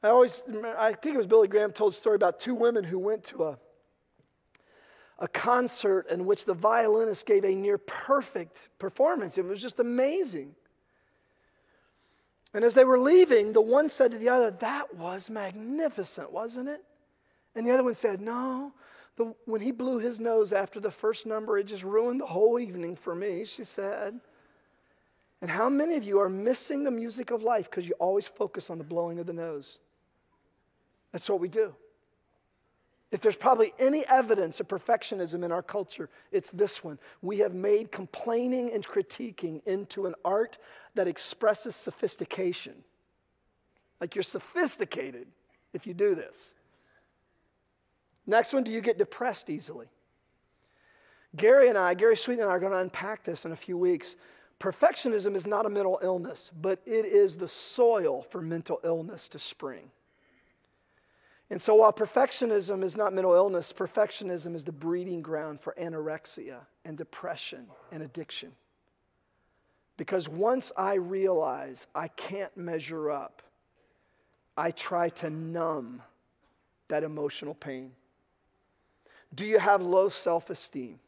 I 0.03 0.10
always, 0.10 0.43
I 0.77 0.91
think 0.91 1.15
it 1.15 1.17
was 1.17 1.27
Billy 1.27 1.47
Graham 1.47 1.71
told 1.71 1.93
a 1.93 1.95
story 1.95 2.17
about 2.17 2.38
two 2.38 2.53
women 2.53 2.84
who 2.84 2.99
went 2.99 3.23
to 3.27 3.45
a 3.45 3.57
a 5.21 5.27
concert 5.27 6.07
in 6.10 6.25
which 6.25 6.45
the 6.45 6.53
violinist 6.53 7.27
gave 7.27 7.45
a 7.45 7.53
near 7.53 7.77
perfect 7.77 8.69
performance. 8.79 9.38
It 9.38 9.45
was 9.45 9.62
just 9.62 9.79
amazing. 9.79 10.55
And 12.53 12.65
as 12.65 12.73
they 12.73 12.84
were 12.84 12.99
leaving, 12.99 13.53
the 13.53 13.62
one 13.62 13.88
said 13.88 14.12
to 14.12 14.17
the 14.17 14.29
other, 14.29 14.51
That 14.51 14.95
was 14.95 15.29
magnificent, 15.29 16.31
wasn't 16.31 16.67
it? 16.67 16.84
And 17.55 17.65
the 17.65 17.71
other 17.71 17.84
one 17.84 17.95
said, 17.95 18.19
No. 18.19 18.73
The, 19.17 19.34
when 19.45 19.62
he 19.62 19.71
blew 19.71 19.99
his 19.99 20.19
nose 20.19 20.51
after 20.51 20.79
the 20.79 20.89
first 20.89 21.25
number, 21.25 21.57
it 21.57 21.65
just 21.67 21.84
ruined 21.84 22.21
the 22.21 22.25
whole 22.25 22.60
evening 22.60 22.95
for 22.95 23.13
me, 23.13 23.45
she 23.45 23.63
said. 23.63 24.19
And 25.41 25.51
how 25.51 25.69
many 25.69 25.95
of 25.95 26.03
you 26.03 26.19
are 26.19 26.29
missing 26.29 26.84
the 26.84 26.91
music 26.91 27.29
of 27.29 27.43
life 27.43 27.69
because 27.69 27.88
you 27.88 27.93
always 27.99 28.25
focus 28.25 28.69
on 28.69 28.77
the 28.79 28.84
blowing 28.84 29.19
of 29.19 29.27
the 29.27 29.34
nose? 29.34 29.79
That's 31.12 31.29
what 31.29 31.39
we 31.39 31.49
do. 31.49 31.75
If 33.12 33.19
there's 33.19 33.36
probably 33.36 33.74
any 33.78 34.08
evidence 34.08 34.62
of 34.62 34.69
perfectionism 34.69 35.43
in 35.43 35.52
our 35.52 35.62
culture, 35.62 36.10
it's 36.32 36.50
this 36.52 36.82
one. 36.82 36.97
We 37.21 37.39
have 37.39 37.54
made 37.54 37.91
complaining 37.91 38.71
and 38.71 38.88
critiquing 38.88 39.62
into 39.65 40.06
an 40.06 40.15
art 40.24 40.58
that 40.95 41.08
expresses 41.08 41.76
sophistication. 41.76 42.74
Like 44.00 44.15
you're 44.15 44.24
sophisticated 44.24 45.28
if 45.74 45.86
you 45.86 45.93
do 45.93 46.15
this. 46.15 46.54
Next 48.26 48.54
one, 48.54 48.63
do 48.63 48.71
you 48.71 48.82
get 48.82 48.97
depressed 48.97 49.50
easily? 49.50 49.88
Gary 51.36 51.67
and 51.67 51.78
I, 51.78 51.93
Gary 51.93 52.15
Sweet 52.17 52.39
and 52.39 52.47
I 52.47 52.54
are 52.54 52.60
going 52.60 52.71
to 52.71 52.78
unpack 52.78 53.24
this 53.24 53.45
in 53.45 53.52
a 53.52 53.56
few 53.56 53.78
weeks. 53.78 54.15
Perfectionism 54.60 55.36
is 55.36 55.47
not 55.47 55.65
a 55.65 55.69
mental 55.69 56.00
illness, 56.02 56.52
but 56.62 56.80
it 56.86 57.06
is 57.06 57.36
the 57.36 57.47
soil 57.47 58.21
for 58.30 58.41
mental 58.41 58.80
illness 58.84 59.28
to 59.30 59.39
spring. 59.39 59.89
And 61.52 61.62
so, 61.62 61.76
while 61.76 61.92
perfectionism 61.92 62.82
is 62.82 62.96
not 62.96 63.14
mental 63.14 63.34
illness, 63.34 63.74
perfectionism 63.74 64.56
is 64.56 64.64
the 64.64 64.72
breeding 64.72 65.22
ground 65.22 65.60
for 65.60 65.76
anorexia 65.78 66.60
and 66.86 66.98
depression 66.98 67.68
and 67.92 68.02
addiction. 68.02 68.54
Because 69.98 70.30
once 70.30 70.72
I 70.78 70.94
realize 70.94 71.88
I 71.94 72.08
can't 72.08 72.56
measure 72.56 73.12
up, 73.12 73.42
I 74.56 74.72
try 74.72 75.10
to 75.10 75.30
numb 75.30 76.02
that 76.88 77.04
emotional 77.04 77.54
pain. 77.54 77.92
Do 79.36 79.46
you 79.46 79.60
have 79.60 79.82
low 79.82 80.08
self 80.08 80.50
esteem? 80.50 81.02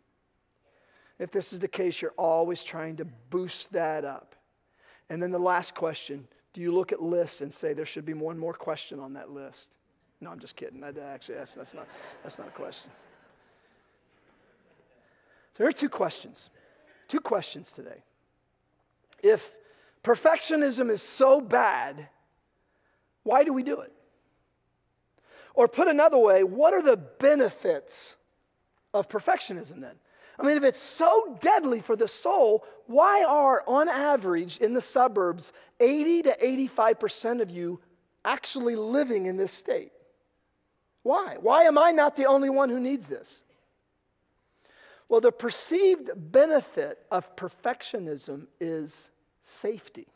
If 1.19 1.31
this 1.31 1.53
is 1.53 1.59
the 1.59 1.69
case, 1.69 2.01
you're 2.01 2.11
always 2.17 2.65
trying 2.65 2.97
to 2.97 3.05
boost 3.29 3.71
that 3.71 4.03
up. 4.03 4.35
And 5.09 5.23
then 5.23 5.31
the 5.31 5.39
last 5.39 5.73
question 5.73 6.27
do 6.51 6.59
you 6.59 6.73
look 6.73 6.91
at 6.91 7.01
lists 7.01 7.39
and 7.39 7.53
say 7.53 7.71
there 7.71 7.85
should 7.85 8.05
be 8.05 8.13
one 8.13 8.37
more 8.37 8.53
question 8.53 8.99
on 8.99 9.13
that 9.13 9.31
list? 9.31 9.69
No, 10.23 10.31
I'm 10.31 10.39
just 10.39 10.55
kidding. 10.55 10.79
That, 10.79 10.97
actually, 10.97 11.35
that's, 11.35 11.53
that's, 11.53 11.73
not, 11.73 11.85
that's 12.23 12.37
not 12.37 12.47
a 12.47 12.51
question. 12.51 12.89
There 15.57 15.67
are 15.67 15.71
two 15.71 15.89
questions. 15.89 16.49
Two 17.09 17.19
questions 17.19 17.71
today. 17.71 18.03
If 19.21 19.51
perfectionism 20.01 20.89
is 20.89 21.01
so 21.01 21.41
bad, 21.41 22.07
why 23.23 23.43
do 23.43 23.51
we 23.51 23.63
do 23.63 23.81
it? 23.81 23.91
Or 25.55 25.67
put 25.67 25.89
another 25.89 26.17
way, 26.17 26.43
what 26.43 26.73
are 26.73 26.81
the 26.81 26.97
benefits 26.97 28.15
of 28.93 29.09
perfectionism 29.09 29.81
then? 29.81 29.95
I 30.39 30.43
mean, 30.43 30.57
if 30.57 30.63
it's 30.63 30.79
so 30.79 31.37
deadly 31.41 31.81
for 31.81 31.95
the 31.95 32.07
soul, 32.07 32.65
why 32.87 33.23
are, 33.23 33.63
on 33.67 33.87
average, 33.87 34.57
in 34.57 34.73
the 34.73 34.81
suburbs, 34.81 35.51
80 35.79 36.23
to 36.23 36.37
85% 36.41 37.41
of 37.41 37.51
you 37.51 37.81
actually 38.25 38.75
living 38.75 39.25
in 39.27 39.37
this 39.37 39.51
state? 39.51 39.91
Why? 41.03 41.37
Why 41.39 41.63
am 41.63 41.77
I 41.77 41.91
not 41.91 42.15
the 42.15 42.25
only 42.25 42.49
one 42.49 42.69
who 42.69 42.79
needs 42.79 43.07
this? 43.07 43.41
Well, 45.09 45.21
the 45.21 45.31
perceived 45.31 46.09
benefit 46.15 46.99
of 47.11 47.35
perfectionism 47.35 48.47
is 48.59 49.09
safety. 49.43 50.07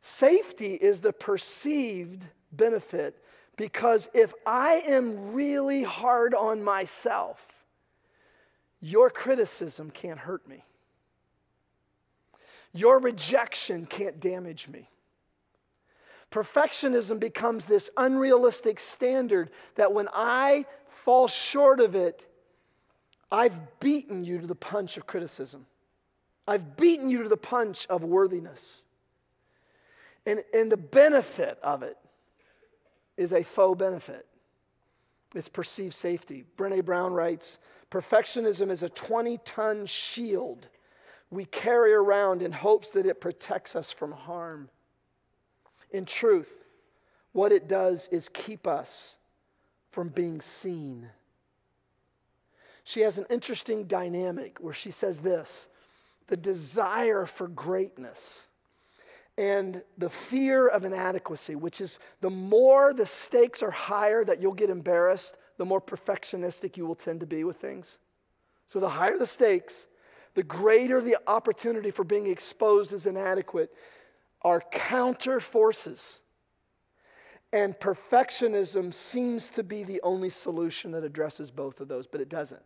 Safety 0.00 0.74
is 0.74 1.00
the 1.00 1.12
perceived 1.12 2.24
benefit 2.52 3.22
because 3.56 4.08
if 4.14 4.32
I 4.46 4.82
am 4.86 5.32
really 5.32 5.82
hard 5.82 6.34
on 6.34 6.62
myself, 6.62 7.40
your 8.80 9.10
criticism 9.10 9.90
can't 9.90 10.18
hurt 10.18 10.46
me. 10.48 10.64
Your 12.72 12.98
rejection 12.98 13.86
can't 13.86 14.20
damage 14.20 14.68
me. 14.68 14.88
Perfectionism 16.36 17.18
becomes 17.18 17.64
this 17.64 17.88
unrealistic 17.96 18.78
standard 18.78 19.48
that 19.76 19.94
when 19.94 20.06
I 20.12 20.66
fall 21.04 21.28
short 21.28 21.80
of 21.80 21.94
it, 21.94 22.26
I've 23.32 23.80
beaten 23.80 24.22
you 24.22 24.38
to 24.40 24.46
the 24.46 24.54
punch 24.54 24.98
of 24.98 25.06
criticism. 25.06 25.64
I've 26.46 26.76
beaten 26.76 27.08
you 27.08 27.22
to 27.22 27.30
the 27.30 27.38
punch 27.38 27.86
of 27.88 28.04
worthiness. 28.04 28.82
And, 30.26 30.44
and 30.52 30.70
the 30.70 30.76
benefit 30.76 31.58
of 31.62 31.82
it 31.82 31.96
is 33.16 33.32
a 33.32 33.42
faux 33.42 33.78
benefit. 33.78 34.26
It's 35.34 35.48
perceived 35.48 35.94
safety. 35.94 36.44
Brene 36.58 36.84
Brown 36.84 37.14
writes 37.14 37.58
Perfectionism 37.90 38.70
is 38.70 38.82
a 38.82 38.90
20 38.90 39.38
ton 39.38 39.86
shield 39.86 40.68
we 41.30 41.46
carry 41.46 41.94
around 41.94 42.42
in 42.42 42.52
hopes 42.52 42.90
that 42.90 43.06
it 43.06 43.22
protects 43.22 43.74
us 43.74 43.90
from 43.90 44.12
harm. 44.12 44.68
In 45.90 46.04
truth, 46.04 46.52
what 47.32 47.52
it 47.52 47.68
does 47.68 48.08
is 48.10 48.28
keep 48.28 48.66
us 48.66 49.16
from 49.90 50.08
being 50.08 50.40
seen. 50.40 51.08
She 52.84 53.00
has 53.00 53.18
an 53.18 53.26
interesting 53.30 53.84
dynamic 53.84 54.58
where 54.60 54.74
she 54.74 54.90
says 54.90 55.18
this 55.18 55.68
the 56.28 56.36
desire 56.36 57.24
for 57.24 57.46
greatness 57.48 58.46
and 59.38 59.82
the 59.98 60.08
fear 60.08 60.66
of 60.66 60.84
inadequacy, 60.84 61.54
which 61.54 61.80
is 61.80 61.98
the 62.20 62.30
more 62.30 62.94
the 62.94 63.06
stakes 63.06 63.62
are 63.62 63.70
higher 63.70 64.24
that 64.24 64.40
you'll 64.40 64.54
get 64.54 64.70
embarrassed, 64.70 65.36
the 65.58 65.64
more 65.64 65.80
perfectionistic 65.80 66.76
you 66.76 66.86
will 66.86 66.94
tend 66.94 67.20
to 67.20 67.26
be 67.26 67.44
with 67.44 67.56
things. 67.58 67.98
So 68.66 68.80
the 68.80 68.88
higher 68.88 69.18
the 69.18 69.26
stakes, 69.26 69.86
the 70.34 70.42
greater 70.42 71.00
the 71.00 71.18
opportunity 71.26 71.90
for 71.90 72.04
being 72.04 72.26
exposed 72.26 72.92
as 72.92 73.06
inadequate 73.06 73.72
are 74.42 74.62
counter 74.72 75.40
forces. 75.40 76.20
And 77.52 77.74
perfectionism 77.78 78.92
seems 78.92 79.48
to 79.50 79.62
be 79.62 79.84
the 79.84 80.00
only 80.02 80.30
solution 80.30 80.90
that 80.92 81.04
addresses 81.04 81.50
both 81.50 81.80
of 81.80 81.88
those, 81.88 82.06
but 82.06 82.20
it 82.20 82.28
doesn't 82.28 82.62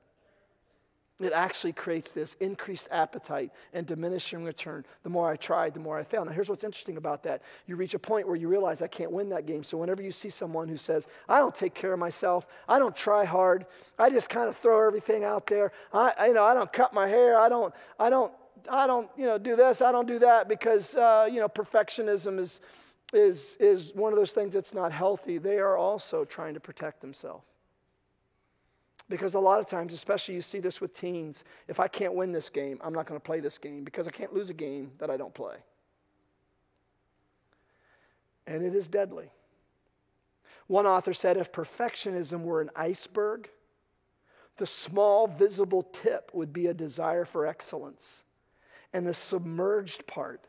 it 1.20 1.32
actually 1.32 1.72
creates 1.72 2.12
this 2.12 2.34
increased 2.40 2.88
appetite 2.90 3.50
and 3.72 3.86
diminishing 3.86 4.42
return. 4.42 4.84
The 5.02 5.10
more 5.10 5.30
I 5.30 5.36
tried, 5.36 5.74
the 5.74 5.80
more 5.80 5.98
I 5.98 6.04
failed. 6.04 6.26
Now, 6.26 6.32
here's 6.32 6.48
what's 6.48 6.64
interesting 6.64 6.96
about 6.96 7.22
that. 7.24 7.42
You 7.66 7.76
reach 7.76 7.94
a 7.94 7.98
point 7.98 8.26
where 8.26 8.36
you 8.36 8.48
realize 8.48 8.80
I 8.80 8.86
can't 8.86 9.12
win 9.12 9.28
that 9.30 9.46
game. 9.46 9.62
So, 9.62 9.76
whenever 9.76 10.02
you 10.02 10.10
see 10.10 10.30
someone 10.30 10.68
who 10.68 10.76
says, 10.76 11.06
I 11.28 11.38
don't 11.38 11.54
take 11.54 11.74
care 11.74 11.92
of 11.92 11.98
myself, 11.98 12.46
I 12.68 12.78
don't 12.78 12.96
try 12.96 13.24
hard, 13.24 13.66
I 13.98 14.10
just 14.10 14.30
kind 14.30 14.48
of 14.48 14.56
throw 14.56 14.86
everything 14.86 15.24
out 15.24 15.46
there, 15.46 15.72
I, 15.92 16.28
you 16.28 16.34
know, 16.34 16.44
I 16.44 16.54
don't 16.54 16.72
cut 16.72 16.94
my 16.94 17.06
hair, 17.06 17.38
I 17.38 17.48
don't, 17.48 17.74
I 17.98 18.08
don't, 18.08 18.32
I 18.68 18.86
don't, 18.86 19.10
you 19.16 19.26
know, 19.26 19.38
do 19.38 19.56
this, 19.56 19.80
I 19.80 19.92
don't 19.92 20.06
do 20.06 20.18
that 20.20 20.48
because, 20.48 20.96
uh, 20.96 21.28
you 21.30 21.40
know, 21.40 21.48
perfectionism 21.48 22.38
is, 22.38 22.60
is, 23.12 23.56
is 23.60 23.92
one 23.94 24.12
of 24.12 24.18
those 24.18 24.32
things 24.32 24.54
that's 24.54 24.74
not 24.74 24.92
healthy. 24.92 25.38
They 25.38 25.58
are 25.58 25.76
also 25.76 26.24
trying 26.24 26.54
to 26.54 26.60
protect 26.60 27.00
themselves. 27.00 27.44
Because 29.08 29.34
a 29.34 29.40
lot 29.40 29.58
of 29.58 29.66
times, 29.66 29.92
especially 29.92 30.36
you 30.36 30.40
see 30.40 30.60
this 30.60 30.80
with 30.80 30.94
teens, 30.94 31.42
if 31.66 31.80
I 31.80 31.88
can't 31.88 32.14
win 32.14 32.30
this 32.30 32.48
game, 32.48 32.78
I'm 32.82 32.92
not 32.92 33.06
going 33.06 33.20
to 33.20 33.24
play 33.24 33.40
this 33.40 33.58
game 33.58 33.82
because 33.82 34.06
I 34.06 34.12
can't 34.12 34.32
lose 34.32 34.50
a 34.50 34.54
game 34.54 34.92
that 34.98 35.10
I 35.10 35.16
don't 35.16 35.34
play. 35.34 35.56
And 38.46 38.64
it 38.64 38.74
is 38.74 38.86
deadly. 38.86 39.30
One 40.68 40.86
author 40.86 41.12
said 41.12 41.36
if 41.36 41.50
perfectionism 41.50 42.42
were 42.42 42.60
an 42.60 42.70
iceberg, 42.76 43.50
the 44.56 44.66
small 44.66 45.26
visible 45.26 45.82
tip 45.82 46.30
would 46.32 46.52
be 46.52 46.68
a 46.68 46.74
desire 46.74 47.24
for 47.24 47.46
excellence. 47.46 48.22
And 48.92 49.06
the 49.06 49.14
submerged 49.14 50.06
part, 50.06 50.46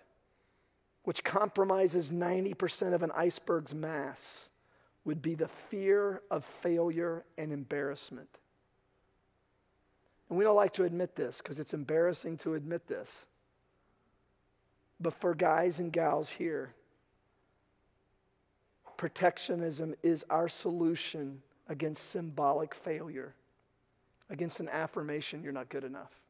which 1.03 1.23
compromises 1.23 2.09
90% 2.09 2.93
of 2.93 3.03
an 3.03 3.11
iceberg's 3.15 3.73
mass, 3.73 4.49
would 5.05 5.21
be 5.21 5.35
the 5.35 5.47
fear 5.47 6.21
of 6.29 6.45
failure 6.61 7.23
and 7.37 7.51
embarrassment. 7.51 8.29
And 10.29 10.37
we 10.37 10.45
don't 10.45 10.55
like 10.55 10.73
to 10.73 10.85
admit 10.85 11.15
this 11.15 11.37
because 11.39 11.59
it's 11.59 11.73
embarrassing 11.73 12.37
to 12.39 12.53
admit 12.53 12.87
this. 12.87 13.25
But 14.99 15.13
for 15.15 15.33
guys 15.33 15.79
and 15.79 15.91
gals 15.91 16.29
here, 16.29 16.73
protectionism 18.97 19.95
is 20.03 20.23
our 20.29 20.47
solution 20.47 21.41
against 21.67 22.11
symbolic 22.11 22.75
failure, 22.75 23.33
against 24.29 24.59
an 24.59 24.69
affirmation 24.69 25.43
you're 25.43 25.51
not 25.51 25.69
good 25.69 25.83
enough. 25.83 26.20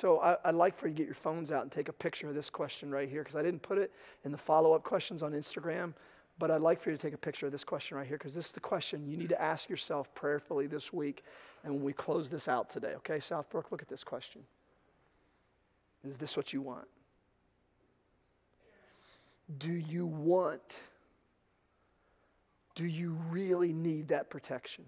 So 0.00 0.18
I, 0.20 0.36
would 0.46 0.54
like 0.54 0.78
for 0.78 0.88
you 0.88 0.94
to 0.94 0.96
get 0.96 1.04
your 1.04 1.14
phones 1.14 1.52
out 1.52 1.62
and 1.62 1.70
take 1.70 1.90
a 1.90 1.92
picture 1.92 2.26
of 2.26 2.34
this 2.34 2.48
question 2.48 2.90
right 2.90 3.06
here 3.06 3.22
because 3.22 3.36
I 3.36 3.42
didn't 3.42 3.60
put 3.60 3.76
it 3.76 3.92
in 4.24 4.32
the 4.32 4.38
follow 4.38 4.72
up 4.72 4.82
questions 4.82 5.22
on 5.22 5.32
Instagram. 5.32 5.92
But 6.38 6.50
I'd 6.50 6.62
like 6.62 6.80
for 6.80 6.90
you 6.90 6.96
to 6.96 7.02
take 7.02 7.12
a 7.12 7.18
picture 7.18 7.44
of 7.44 7.52
this 7.52 7.64
question 7.64 7.98
right 7.98 8.06
here 8.06 8.16
because 8.16 8.32
this 8.32 8.46
is 8.46 8.52
the 8.52 8.60
question 8.60 9.06
you 9.06 9.18
need 9.18 9.28
to 9.28 9.40
ask 9.40 9.68
yourself 9.68 10.08
prayerfully 10.14 10.66
this 10.68 10.90
week 10.90 11.22
and 11.64 11.74
when 11.74 11.82
we 11.82 11.92
close 11.92 12.30
this 12.30 12.48
out 12.48 12.70
today. 12.70 12.94
Okay, 12.96 13.18
Southbrook, 13.18 13.70
look 13.70 13.82
at 13.82 13.88
this 13.88 14.02
question. 14.02 14.40
Is 16.08 16.16
this 16.16 16.34
what 16.34 16.54
you 16.54 16.62
want? 16.62 16.88
Do 19.58 19.72
you 19.72 20.06
want, 20.06 20.62
do 22.74 22.86
you 22.86 23.18
really 23.28 23.74
need 23.74 24.08
that 24.08 24.30
protection? 24.30 24.86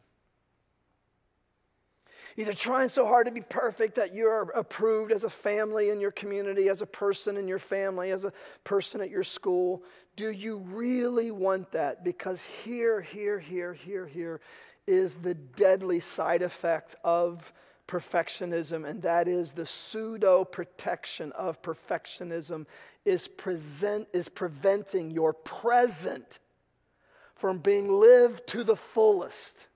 Either 2.37 2.53
trying 2.53 2.89
so 2.89 3.07
hard 3.07 3.27
to 3.27 3.33
be 3.33 3.43
perfect 3.43 3.95
that 3.95 4.15
you're 4.15 4.51
approved 4.55 5.13
as 5.13 5.25
a 5.25 5.31
family 5.31 5.91
in 5.91 6.01
your 6.01 6.11
community, 6.13 6.69
as 6.69 6.81
a 6.81 6.87
person 6.87 7.37
in 7.37 7.47
your 7.47 7.59
family, 7.59 8.11
as 8.11 8.25
a 8.25 8.33
person 8.65 9.01
at 9.01 9.11
your 9.11 9.25
school. 9.25 9.83
Do 10.17 10.31
you 10.31 10.59
really 10.59 11.31
want 11.31 11.71
that? 11.73 12.05
Because 12.05 12.43
here, 12.65 13.01
here, 13.01 13.39
here, 13.39 13.75
here, 13.75 14.07
here 14.07 14.41
is 14.87 15.15
the 15.15 15.35
deadly 15.35 16.01
side 16.01 16.43
effect 16.43 16.97
of 17.05 17.53
perfectionism, 17.87 18.89
and 18.89 19.03
that 19.03 19.29
is 19.29 19.51
the 19.51 19.67
pseudo 19.67 20.45
protection 20.45 21.31
of 21.33 21.61
perfectionism 21.61 22.65
is, 23.05 23.29
present, 23.29 24.09
is 24.13 24.29
preventing 24.29 25.11
your 25.11 25.33
present 25.33 26.39
from 27.37 27.59
being 27.59 27.93
lived 27.93 28.47
to 28.47 28.65
the 28.65 28.77
fullest. 28.77 29.67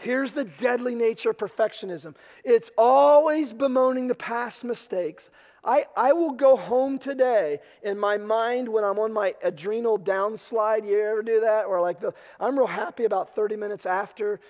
Here's 0.00 0.32
the 0.32 0.44
deadly 0.44 0.94
nature 0.94 1.30
of 1.30 1.36
perfectionism 1.36 2.14
it's 2.42 2.70
always 2.76 3.52
bemoaning 3.52 4.08
the 4.08 4.14
past 4.14 4.64
mistakes. 4.64 5.30
I, 5.62 5.84
I 5.94 6.14
will 6.14 6.30
go 6.30 6.56
home 6.56 6.98
today 6.98 7.60
in 7.82 7.98
my 7.98 8.16
mind 8.16 8.66
when 8.66 8.82
I'm 8.82 8.98
on 8.98 9.12
my 9.12 9.34
adrenal 9.42 9.98
downslide. 9.98 10.86
You 10.86 10.98
ever 11.00 11.22
do 11.22 11.40
that? 11.40 11.66
Or 11.66 11.82
like 11.82 12.00
the, 12.00 12.14
I'm 12.40 12.58
real 12.58 12.66
happy 12.66 13.04
about 13.04 13.34
30 13.34 13.56
minutes 13.56 13.84
after 13.84 14.40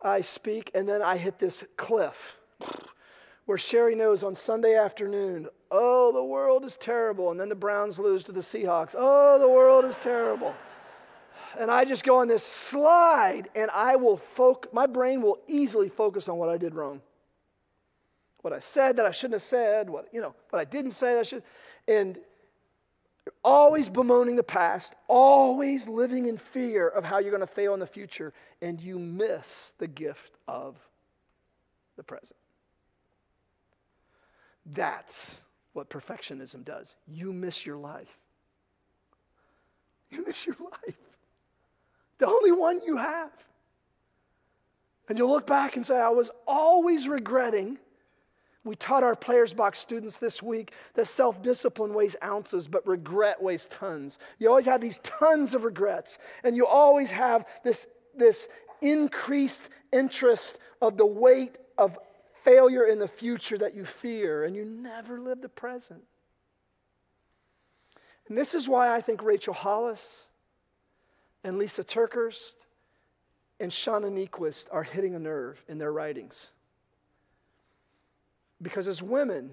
I 0.00 0.22
speak, 0.22 0.70
and 0.74 0.88
then 0.88 1.02
I 1.02 1.18
hit 1.18 1.38
this 1.38 1.62
cliff 1.76 2.36
where 3.44 3.58
Sherry 3.58 3.94
knows 3.94 4.22
on 4.22 4.34
Sunday 4.34 4.76
afternoon, 4.76 5.46
oh, 5.70 6.10
the 6.10 6.24
world 6.24 6.64
is 6.64 6.78
terrible. 6.78 7.30
And 7.30 7.38
then 7.38 7.50
the 7.50 7.54
Browns 7.54 7.98
lose 7.98 8.24
to 8.24 8.32
the 8.32 8.40
Seahawks. 8.40 8.94
Oh, 8.96 9.38
the 9.38 9.48
world 9.48 9.84
is 9.84 9.98
terrible 9.98 10.54
and 11.58 11.70
I 11.70 11.84
just 11.84 12.04
go 12.04 12.18
on 12.18 12.28
this 12.28 12.42
slide, 12.44 13.48
and 13.54 13.70
I 13.70 13.96
will 13.96 14.16
focus, 14.16 14.70
my 14.72 14.86
brain 14.86 15.22
will 15.22 15.38
easily 15.46 15.88
focus 15.88 16.28
on 16.28 16.38
what 16.38 16.48
I 16.48 16.56
did 16.56 16.74
wrong. 16.74 17.00
What 18.42 18.52
I 18.52 18.60
said 18.60 18.96
that 18.96 19.06
I 19.06 19.10
shouldn't 19.10 19.40
have 19.40 19.48
said, 19.48 19.90
what, 19.90 20.08
you 20.12 20.20
know, 20.20 20.34
what 20.50 20.60
I 20.60 20.64
didn't 20.64 20.92
say 20.92 21.14
that 21.14 21.20
I 21.20 21.22
should, 21.24 21.42
and 21.88 22.18
always 23.42 23.88
bemoaning 23.88 24.36
the 24.36 24.42
past, 24.42 24.94
always 25.08 25.88
living 25.88 26.26
in 26.26 26.38
fear 26.38 26.88
of 26.88 27.04
how 27.04 27.18
you're 27.18 27.30
going 27.30 27.40
to 27.40 27.46
fail 27.46 27.74
in 27.74 27.80
the 27.80 27.86
future, 27.86 28.32
and 28.62 28.80
you 28.80 28.98
miss 28.98 29.72
the 29.78 29.88
gift 29.88 30.36
of 30.46 30.76
the 31.96 32.02
present. 32.02 32.36
That's 34.66 35.40
what 35.72 35.90
perfectionism 35.90 36.64
does. 36.64 36.94
You 37.06 37.32
miss 37.32 37.66
your 37.66 37.76
life. 37.76 38.18
You 40.10 40.24
miss 40.24 40.46
your 40.46 40.56
life 40.60 40.96
the 42.18 42.26
only 42.26 42.52
one 42.52 42.80
you 42.84 42.96
have. 42.96 43.30
And 45.08 45.18
you'll 45.18 45.30
look 45.30 45.46
back 45.46 45.76
and 45.76 45.84
say, 45.86 45.96
I 45.96 46.08
was 46.08 46.30
always 46.46 47.06
regretting. 47.06 47.78
We 48.64 48.74
taught 48.74 49.04
our 49.04 49.14
Players 49.14 49.54
Box 49.54 49.78
students 49.78 50.16
this 50.16 50.42
week 50.42 50.72
that 50.94 51.06
self 51.06 51.40
discipline 51.42 51.94
weighs 51.94 52.16
ounces, 52.24 52.66
but 52.66 52.86
regret 52.86 53.40
weighs 53.40 53.66
tons. 53.66 54.18
You 54.38 54.48
always 54.48 54.64
have 54.64 54.80
these 54.80 54.98
tons 55.04 55.54
of 55.54 55.64
regrets, 55.64 56.18
and 56.42 56.56
you 56.56 56.66
always 56.66 57.10
have 57.12 57.46
this, 57.62 57.86
this 58.16 58.48
increased 58.80 59.62
interest 59.92 60.58
of 60.82 60.96
the 60.96 61.06
weight 61.06 61.58
of 61.78 61.96
failure 62.42 62.86
in 62.86 62.98
the 62.98 63.08
future 63.08 63.58
that 63.58 63.74
you 63.74 63.84
fear, 63.84 64.44
and 64.44 64.56
you 64.56 64.64
never 64.64 65.20
live 65.20 65.40
the 65.40 65.48
present. 65.48 66.02
And 68.28 68.36
this 68.36 68.54
is 68.54 68.68
why 68.68 68.92
I 68.92 69.00
think 69.00 69.22
Rachel 69.22 69.54
Hollis 69.54 70.26
and 71.46 71.60
Lysa 71.60 71.84
TerKeurst 71.84 72.56
and 73.60 73.70
Shauna 73.70 74.10
Niequist 74.10 74.66
are 74.72 74.82
hitting 74.82 75.14
a 75.14 75.18
nerve 75.18 75.62
in 75.68 75.78
their 75.78 75.92
writings. 75.92 76.48
Because 78.60 78.88
as 78.88 79.00
women, 79.00 79.52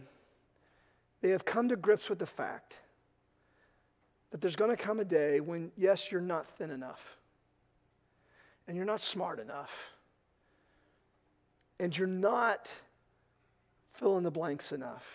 they 1.22 1.30
have 1.30 1.46
come 1.46 1.70
to 1.70 1.76
grips 1.76 2.10
with 2.10 2.18
the 2.18 2.26
fact 2.26 2.74
that 4.32 4.42
there's 4.42 4.56
going 4.56 4.76
to 4.76 4.84
come 4.84 5.00
a 5.00 5.06
day 5.06 5.40
when, 5.40 5.72
yes, 5.78 6.12
you're 6.12 6.20
not 6.20 6.48
thin 6.58 6.72
enough, 6.72 7.20
and 8.68 8.76
you're 8.76 8.88
not 8.88 9.00
smart 9.00 9.40
enough, 9.40 9.72
and 11.80 11.96
you're 11.96 12.08
not 12.08 12.70
fill 13.94 14.18
in 14.18 14.24
the 14.24 14.32
blanks 14.32 14.72
enough. 14.72 15.06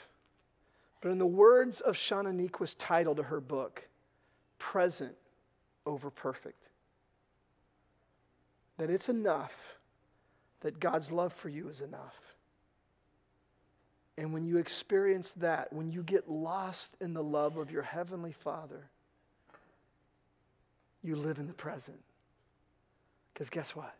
But 1.00 1.10
in 1.10 1.18
the 1.18 1.26
words 1.26 1.80
of 1.80 1.96
Shauna 1.96 2.32
Niequist's 2.32 2.74
title 2.74 3.16
to 3.16 3.24
her 3.24 3.40
book, 3.40 3.88
Present 4.60 5.16
over 5.84 6.10
Perfect, 6.10 6.67
that 8.78 8.90
it's 8.90 9.08
enough, 9.08 9.52
that 10.60 10.80
God's 10.80 11.10
love 11.12 11.32
for 11.32 11.48
you 11.48 11.68
is 11.68 11.80
enough. 11.80 12.16
And 14.16 14.32
when 14.32 14.44
you 14.44 14.58
experience 14.58 15.32
that, 15.36 15.72
when 15.72 15.92
you 15.92 16.02
get 16.02 16.28
lost 16.28 16.96
in 17.00 17.14
the 17.14 17.22
love 17.22 17.56
of 17.56 17.70
your 17.70 17.82
Heavenly 17.82 18.32
Father, 18.32 18.88
you 21.02 21.14
live 21.14 21.38
in 21.38 21.46
the 21.46 21.52
present. 21.52 21.98
Because 23.32 23.50
guess 23.50 23.76
what? 23.76 23.94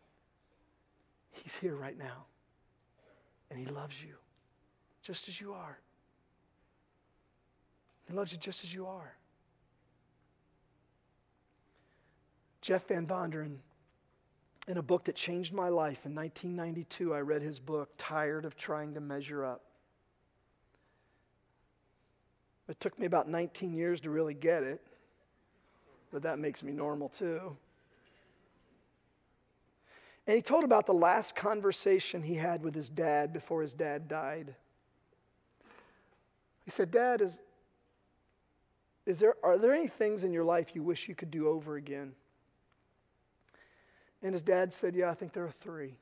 He's 1.31 1.55
here 1.55 1.75
right 1.75 1.97
now. 1.97 2.25
And 3.49 3.59
He 3.59 3.65
loves 3.65 3.95
you 4.03 4.15
just 5.01 5.29
as 5.29 5.39
you 5.39 5.53
are. 5.53 5.79
He 8.07 8.13
loves 8.13 8.31
you 8.31 8.37
just 8.37 8.63
as 8.63 8.73
you 8.73 8.87
are. 8.87 9.13
Jeff 12.61 12.87
Van 12.87 13.05
Vonderen, 13.07 13.55
in 14.69 14.77
a 14.77 14.83
book 14.83 15.03
that 15.05 15.15
changed 15.15 15.51
my 15.51 15.67
life 15.67 16.05
in 16.05 16.13
1992, 16.13 17.11
I 17.15 17.21
read 17.21 17.41
his 17.41 17.57
book, 17.57 17.89
Tired 17.97 18.45
of 18.45 18.55
Trying 18.55 18.93
to 18.93 19.01
Measure 19.01 19.43
Up. 19.43 19.63
It 22.67 22.79
took 22.79 22.97
me 22.99 23.07
about 23.07 23.27
19 23.27 23.73
years 23.73 23.99
to 24.01 24.11
really 24.11 24.35
get 24.35 24.61
it, 24.61 24.79
but 26.11 26.21
that 26.21 26.37
makes 26.37 26.61
me 26.61 26.71
normal 26.71 27.09
too. 27.09 27.57
And 30.27 30.35
he 30.35 30.41
told 30.43 30.63
about 30.63 30.85
the 30.85 30.93
last 30.93 31.35
conversation 31.35 32.21
he 32.21 32.35
had 32.35 32.63
with 32.63 32.75
his 32.75 32.89
dad 32.89 33.33
before 33.33 33.63
his 33.63 33.73
dad 33.73 34.07
died. 34.07 34.53
He 36.63 36.69
said, 36.69 36.91
Dad, 36.91 37.21
is, 37.21 37.39
is 39.07 39.17
there, 39.17 39.33
are 39.41 39.57
there 39.57 39.73
any 39.73 39.87
things 39.87 40.23
in 40.23 40.31
your 40.31 40.43
life 40.43 40.75
you 40.75 40.83
wish 40.83 41.07
you 41.07 41.15
could 41.15 41.31
do 41.31 41.47
over 41.47 41.77
again? 41.77 42.13
And 44.21 44.33
his 44.33 44.43
dad 44.43 44.73
said, 44.73 44.95
Yeah, 44.95 45.09
I 45.09 45.13
think 45.13 45.33
there 45.33 45.45
are 45.45 45.53
three. 45.61 45.95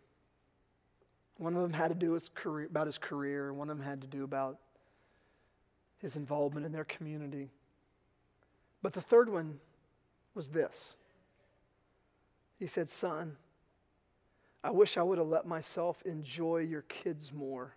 One 1.37 1.55
of 1.55 1.61
them 1.61 1.73
had 1.73 1.89
to 1.89 1.95
do 1.95 2.11
with 2.11 2.33
career, 2.33 2.67
about 2.67 2.87
his 2.87 2.97
career, 2.97 3.53
one 3.53 3.69
of 3.69 3.77
them 3.77 3.85
had 3.85 4.01
to 4.01 4.07
do 4.07 4.23
about 4.23 4.57
his 5.99 6.15
involvement 6.15 6.65
in 6.65 6.71
their 6.71 6.85
community. 6.85 7.49
But 8.81 8.93
the 8.93 9.01
third 9.01 9.29
one 9.29 9.59
was 10.33 10.49
this 10.49 10.95
He 12.59 12.67
said, 12.67 12.89
Son, 12.89 13.37
I 14.63 14.71
wish 14.71 14.97
I 14.97 15.03
would 15.03 15.17
have 15.17 15.27
let 15.27 15.45
myself 15.45 16.01
enjoy 16.05 16.57
your 16.57 16.83
kids 16.83 17.31
more 17.31 17.75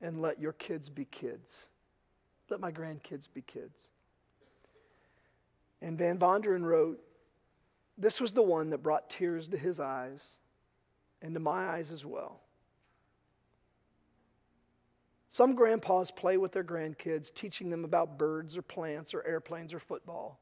and 0.00 0.22
let 0.22 0.40
your 0.40 0.52
kids 0.52 0.88
be 0.88 1.04
kids. 1.06 1.50
Let 2.48 2.60
my 2.60 2.70
grandkids 2.70 3.28
be 3.32 3.42
kids. 3.42 3.88
And 5.82 5.98
Van 5.98 6.18
Vonderen 6.18 6.62
wrote, 6.62 7.00
This 7.98 8.20
was 8.20 8.32
the 8.32 8.42
one 8.42 8.70
that 8.70 8.82
brought 8.82 9.10
tears 9.10 9.48
to 9.48 9.58
his 9.58 9.80
eyes 9.80 10.38
and 11.20 11.34
to 11.34 11.40
my 11.40 11.66
eyes 11.66 11.90
as 11.90 12.06
well. 12.06 12.40
Some 15.30 15.54
grandpas 15.54 16.10
play 16.10 16.36
with 16.36 16.52
their 16.52 16.64
grandkids, 16.64 17.34
teaching 17.34 17.68
them 17.68 17.84
about 17.84 18.16
birds 18.16 18.56
or 18.56 18.62
plants 18.62 19.12
or 19.12 19.26
airplanes 19.26 19.74
or 19.74 19.80
football, 19.80 20.40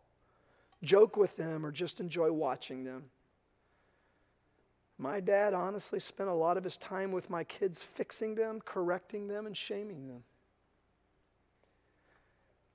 joke 0.83 1.16
with 1.16 1.37
them, 1.37 1.66
or 1.66 1.73
just 1.73 1.99
enjoy 1.99 2.31
watching 2.31 2.85
them. 2.85 3.05
My 4.99 5.21
dad 5.21 5.55
honestly 5.55 5.99
spent 5.99 6.29
a 6.29 6.35
lot 6.35 6.57
of 6.57 6.64
his 6.64 6.77
time 6.77 7.11
with 7.11 7.29
my 7.29 7.42
kids, 7.45 7.83
fixing 7.95 8.35
them, 8.35 8.61
correcting 8.64 9.29
them, 9.29 9.47
and 9.47 9.57
shaming 9.57 10.07
them. 10.09 10.23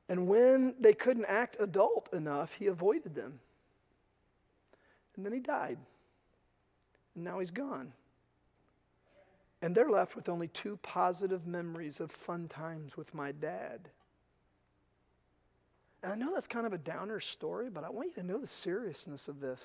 And 0.10 0.28
when 0.28 0.76
they 0.80 0.94
couldn't 0.94 1.26
act 1.26 1.56
adult 1.60 2.14
enough, 2.14 2.52
he 2.54 2.68
avoided 2.68 3.16
them. 3.16 3.40
And 5.22 5.26
then 5.28 5.34
he 5.34 5.40
died. 5.40 5.78
And 7.14 7.24
now 7.24 7.38
he's 7.38 7.52
gone. 7.52 7.94
And 9.62 9.76
they're 9.76 9.92
left 9.92 10.16
with 10.16 10.30
only 10.30 10.48
two 10.48 10.80
positive 10.82 11.46
memories 11.46 12.00
of 12.00 12.12
fun 12.12 12.48
times 12.48 12.98
with 12.98 13.14
my 13.14 13.32
dad. 13.32 13.88
And 16.02 16.12
I 16.12 16.16
know 16.16 16.34
that's 16.34 16.48
kind 16.48 16.66
of 16.66 16.74
a 16.74 16.80
downer 16.80 17.20
story, 17.20 17.70
but 17.70 17.84
I 17.84 17.92
want 17.92 18.08
you 18.08 18.24
to 18.24 18.28
know 18.28 18.40
the 18.40 18.48
seriousness 18.48 19.28
of 19.28 19.40
this. 19.40 19.62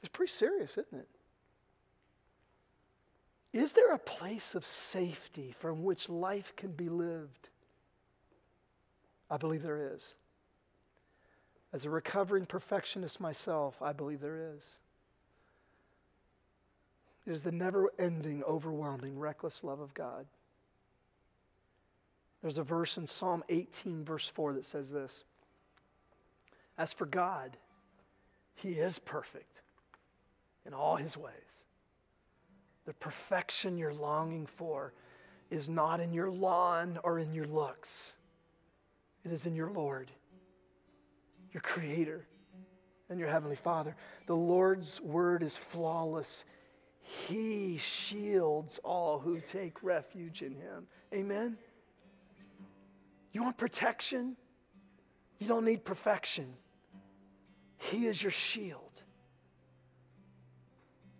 It's 0.00 0.12
pretty 0.12 0.30
serious, 0.30 0.78
isn't 0.78 1.00
it? 1.00 1.08
Is 3.52 3.72
there 3.72 3.92
a 3.94 3.98
place 3.98 4.54
of 4.54 4.64
safety 4.64 5.56
from 5.58 5.82
which 5.82 6.08
life 6.08 6.52
can 6.54 6.70
be 6.70 6.88
lived? 6.88 7.48
I 9.28 9.38
believe 9.38 9.64
there 9.64 9.92
is. 9.92 10.14
As 11.72 11.84
a 11.84 11.90
recovering 11.90 12.44
perfectionist 12.44 13.20
myself, 13.20 13.80
I 13.80 13.92
believe 13.92 14.20
there 14.20 14.54
is. 14.54 14.78
It 17.26 17.32
is 17.32 17.42
the 17.42 17.52
never 17.52 17.90
ending, 17.98 18.42
overwhelming, 18.44 19.18
reckless 19.18 19.64
love 19.64 19.80
of 19.80 19.94
God. 19.94 20.26
There's 22.42 22.58
a 22.58 22.62
verse 22.62 22.98
in 22.98 23.06
Psalm 23.06 23.44
18, 23.48 24.04
verse 24.04 24.28
4, 24.28 24.54
that 24.54 24.64
says 24.64 24.90
this 24.90 25.24
As 26.76 26.92
for 26.92 27.06
God, 27.06 27.56
He 28.54 28.72
is 28.72 28.98
perfect 28.98 29.60
in 30.66 30.74
all 30.74 30.96
His 30.96 31.16
ways. 31.16 31.32
The 32.84 32.94
perfection 32.94 33.78
you're 33.78 33.94
longing 33.94 34.46
for 34.46 34.92
is 35.50 35.68
not 35.68 36.00
in 36.00 36.12
your 36.12 36.30
lawn 36.30 36.98
or 37.04 37.20
in 37.20 37.32
your 37.32 37.46
looks, 37.46 38.16
it 39.24 39.30
is 39.30 39.46
in 39.46 39.54
your 39.54 39.70
Lord, 39.70 40.10
your 41.52 41.60
Creator, 41.60 42.26
and 43.08 43.20
your 43.20 43.28
Heavenly 43.28 43.56
Father. 43.56 43.94
The 44.26 44.34
Lord's 44.34 45.00
word 45.00 45.42
is 45.42 45.56
flawless. 45.56 46.44
He 47.02 47.78
shields 47.78 48.80
all 48.82 49.18
who 49.18 49.40
take 49.40 49.82
refuge 49.82 50.42
in 50.42 50.54
him. 50.54 50.86
Amen? 51.12 51.58
You 53.32 53.42
want 53.42 53.58
protection? 53.58 54.36
You 55.38 55.46
don't 55.46 55.64
need 55.64 55.84
perfection. 55.84 56.54
He 57.76 58.06
is 58.06 58.22
your 58.22 58.30
shield. 58.30 58.80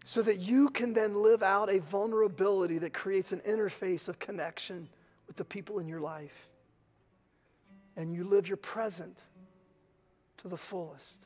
So 0.05 0.23
that 0.23 0.39
you 0.39 0.71
can 0.71 0.95
then 0.95 1.23
live 1.23 1.43
out 1.43 1.71
a 1.71 1.79
vulnerability 1.79 2.79
that 2.79 2.93
creates 2.93 3.33
an 3.33 3.41
interface 3.41 4.09
of 4.09 4.19
connection 4.19 4.89
with 5.27 5.37
the 5.37 5.45
people 5.45 5.79
in 5.79 5.89
your 5.89 6.01
life. 6.01 6.49
And 7.97 8.15
you 8.15 8.25
live 8.25 8.49
your 8.49 8.57
present 8.57 9.19
to 10.43 10.49
the 10.49 10.57
fullest. 10.57 11.21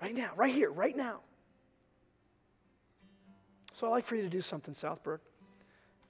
Right 0.00 0.14
now, 0.14 0.30
right 0.36 0.54
here, 0.54 0.70
right 0.70 0.96
now. 0.96 1.20
So 3.72 3.86
I'd 3.86 3.90
like 3.90 4.06
for 4.06 4.16
you 4.16 4.22
to 4.22 4.28
do 4.28 4.40
something, 4.40 4.74
Southbrook. 4.74 5.20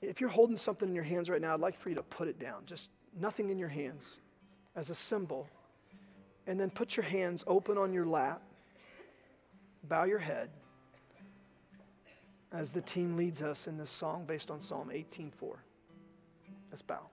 If 0.02 0.20
you're 0.20 0.30
holding 0.30 0.56
something 0.56 0.88
in 0.88 0.94
your 0.94 1.04
hands 1.04 1.28
right 1.28 1.40
now, 1.40 1.54
I'd 1.54 1.60
like 1.60 1.78
for 1.78 1.88
you 1.88 1.94
to 1.96 2.02
put 2.02 2.28
it 2.28 2.38
down. 2.38 2.62
Just 2.66 2.90
nothing 3.18 3.50
in 3.50 3.58
your 3.58 3.68
hands 3.68 4.20
as 4.76 4.90
a 4.90 4.94
symbol. 4.94 5.48
And 6.46 6.58
then 6.58 6.70
put 6.70 6.96
your 6.96 7.04
hands 7.04 7.44
open 7.46 7.78
on 7.78 7.92
your 7.92 8.06
lap. 8.06 8.42
Bow 9.84 10.04
your 10.04 10.18
head 10.18 10.50
as 12.52 12.72
the 12.72 12.80
team 12.80 13.16
leads 13.16 13.42
us 13.42 13.66
in 13.66 13.76
this 13.76 13.90
song 13.90 14.24
based 14.26 14.50
on 14.50 14.60
Psalm 14.60 14.90
18:4. 14.90 15.62
Let's 16.70 16.82
bow. 16.82 17.08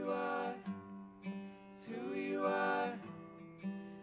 You 0.00 0.12
are. 0.12 0.54
It's 1.74 1.84
who 1.84 2.14
you 2.14 2.44
are. 2.44 2.92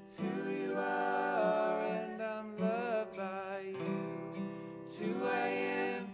It's 0.06 0.18
who 0.18 0.50
you 0.50 0.76
are, 0.78 1.80
and 1.82 2.22
I'm 2.22 2.58
loved 2.58 3.18
by 3.18 3.62
you. 3.66 4.44
It's 4.84 4.98
who 4.98 5.26
I 5.26 5.48
am. 5.48 6.08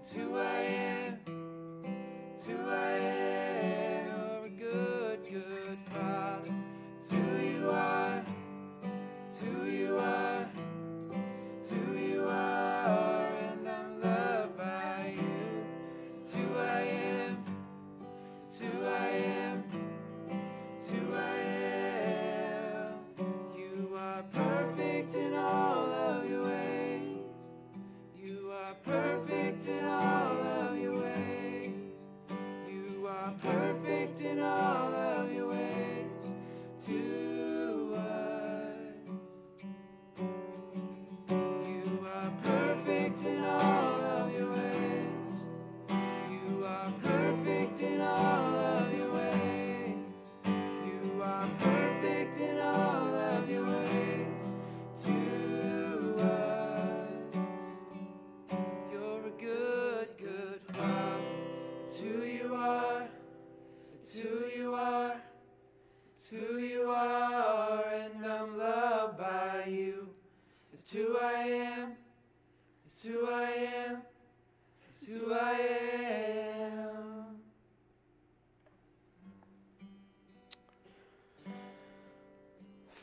It's 0.00 0.12
who 0.12 0.36
I 0.36 0.60
am. 0.60 1.18
It's 2.34 2.44
who 2.44 2.58
I 2.68 2.90
am. 2.90 3.15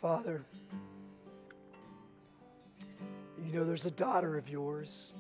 Father, 0.03 0.43
you 3.41 3.53
know 3.53 3.63
there's 3.63 3.85
a 3.85 3.91
daughter 3.91 4.37
of 4.37 4.49
yours, 4.49 5.13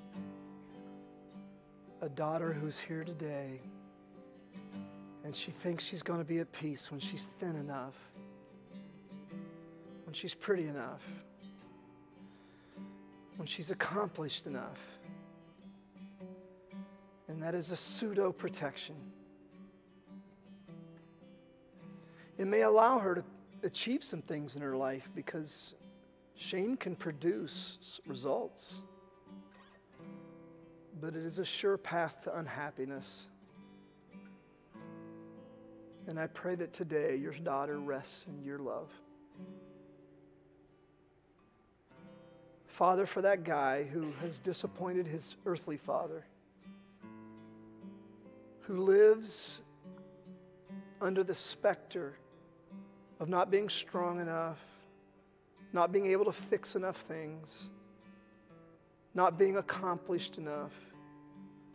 a 2.01 2.09
daughter 2.09 2.51
who's 2.51 2.77
here 2.77 3.05
today, 3.05 3.61
and 5.23 5.33
she 5.33 5.51
thinks 5.51 5.85
she's 5.85 6.03
going 6.03 6.19
to 6.19 6.25
be 6.25 6.39
at 6.39 6.51
peace 6.51 6.91
when 6.91 6.99
she's 6.99 7.29
thin 7.39 7.55
enough, 7.55 7.95
when 10.03 10.11
she's 10.11 10.33
pretty 10.33 10.67
enough, 10.67 11.07
when 13.37 13.47
she's 13.47 13.71
accomplished 13.71 14.47
enough. 14.47 14.81
And 17.29 17.41
that 17.41 17.55
is 17.55 17.71
a 17.71 17.77
pseudo 17.77 18.33
protection. 18.33 18.95
It 22.37 22.47
may 22.47 22.63
allow 22.63 22.99
her 22.99 23.15
to 23.15 23.23
achieve 23.63 24.03
some 24.03 24.21
things 24.21 24.55
in 24.55 24.61
her 24.61 24.75
life 24.75 25.09
because 25.15 25.73
shame 26.35 26.77
can 26.77 26.95
produce 26.95 27.99
results. 28.05 28.81
But 31.01 31.15
it 31.15 31.25
is 31.25 31.39
a 31.39 31.45
sure 31.45 31.77
path 31.77 32.21
to 32.23 32.37
unhappiness. 32.37 33.27
And 36.07 36.19
I 36.19 36.27
pray 36.27 36.55
that 36.55 36.73
today 36.73 37.15
your 37.15 37.33
daughter 37.33 37.79
rests 37.79 38.25
in 38.27 38.43
your 38.43 38.59
love. 38.59 38.89
Father, 42.67 43.05
for 43.05 43.21
that 43.21 43.43
guy 43.43 43.83
who 43.83 44.11
has 44.21 44.39
disappointed 44.39 45.07
his 45.07 45.35
earthly 45.45 45.77
father, 45.77 46.25
who 48.61 48.77
lives 48.77 49.61
under 50.99 51.23
the 51.23 51.35
specter 51.35 52.15
of 53.19 53.29
not 53.29 53.51
being 53.51 53.69
strong 53.69 54.19
enough, 54.19 54.59
not 55.71 55.91
being 55.91 56.07
able 56.07 56.25
to 56.25 56.31
fix 56.31 56.75
enough 56.75 57.01
things, 57.07 57.69
not 59.13 59.37
being 59.37 59.57
accomplished 59.57 60.37
enough, 60.37 60.73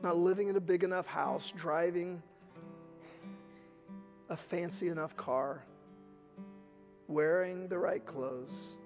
not 0.03 0.17
living 0.17 0.49
in 0.49 0.57
a 0.57 0.61
big 0.61 0.85
enough 0.85 1.07
house, 1.07 1.53
driving 1.57 2.23
a 4.29 4.37
fancy 4.37 4.89
enough 4.89 5.17
car, 5.17 5.63
wearing 7.09 7.69
the 7.69 7.79
right 7.79 8.05
clothes. 8.05 8.77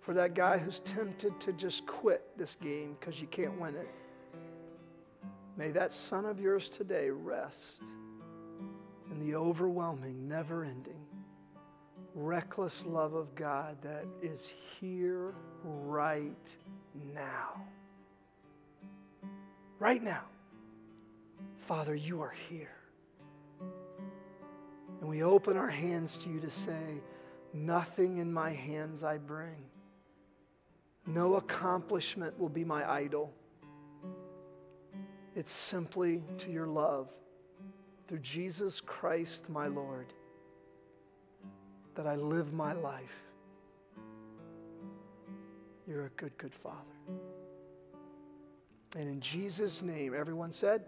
For 0.00 0.12
that 0.14 0.34
guy 0.34 0.58
who's 0.58 0.80
tempted 0.80 1.40
to 1.40 1.52
just 1.54 1.86
quit 1.86 2.22
this 2.36 2.56
game 2.56 2.96
because 3.00 3.20
you 3.20 3.26
can't 3.26 3.58
win 3.58 3.74
it, 3.74 3.88
may 5.56 5.70
that 5.70 5.92
son 5.92 6.26
of 6.26 6.38
yours 6.38 6.68
today 6.68 7.08
rest 7.08 7.80
in 9.14 9.26
the 9.28 9.36
overwhelming, 9.36 10.28
never 10.28 10.64
ending, 10.64 11.06
reckless 12.14 12.84
love 12.84 13.14
of 13.14 13.34
God 13.34 13.76
that 13.82 14.04
is 14.22 14.50
here 14.80 15.34
right 15.62 16.48
now. 17.14 17.62
Right 19.78 20.02
now. 20.02 20.22
Father, 21.66 21.94
you 21.94 22.22
are 22.22 22.34
here. 22.48 22.74
And 25.00 25.08
we 25.08 25.22
open 25.22 25.56
our 25.56 25.70
hands 25.70 26.18
to 26.18 26.28
you 26.28 26.40
to 26.40 26.50
say, 26.50 27.00
Nothing 27.52 28.18
in 28.18 28.32
my 28.32 28.50
hands 28.50 29.04
I 29.04 29.18
bring. 29.18 29.54
No 31.06 31.36
accomplishment 31.36 32.36
will 32.38 32.48
be 32.48 32.64
my 32.64 32.90
idol. 32.90 33.32
It's 35.36 35.52
simply 35.52 36.22
to 36.38 36.50
your 36.50 36.66
love 36.66 37.08
through 38.08 38.18
Jesus 38.18 38.80
Christ, 38.80 39.48
my 39.48 39.66
Lord, 39.66 40.12
that 41.94 42.06
I 42.06 42.16
live 42.16 42.52
my 42.52 42.72
life. 42.72 43.24
You're 45.86 46.06
a 46.06 46.10
good, 46.10 46.36
good 46.38 46.54
Father. 46.54 46.76
And 48.96 49.08
in 49.08 49.20
Jesus' 49.20 49.82
name, 49.82 50.14
everyone 50.14 50.52
said, 50.52 50.82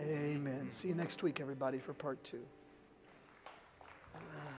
Amen. 0.00 0.68
See 0.70 0.88
you 0.88 0.94
next 0.94 1.22
week, 1.22 1.40
everybody, 1.40 1.78
for 1.78 1.92
part 1.92 2.22
two. 2.24 2.42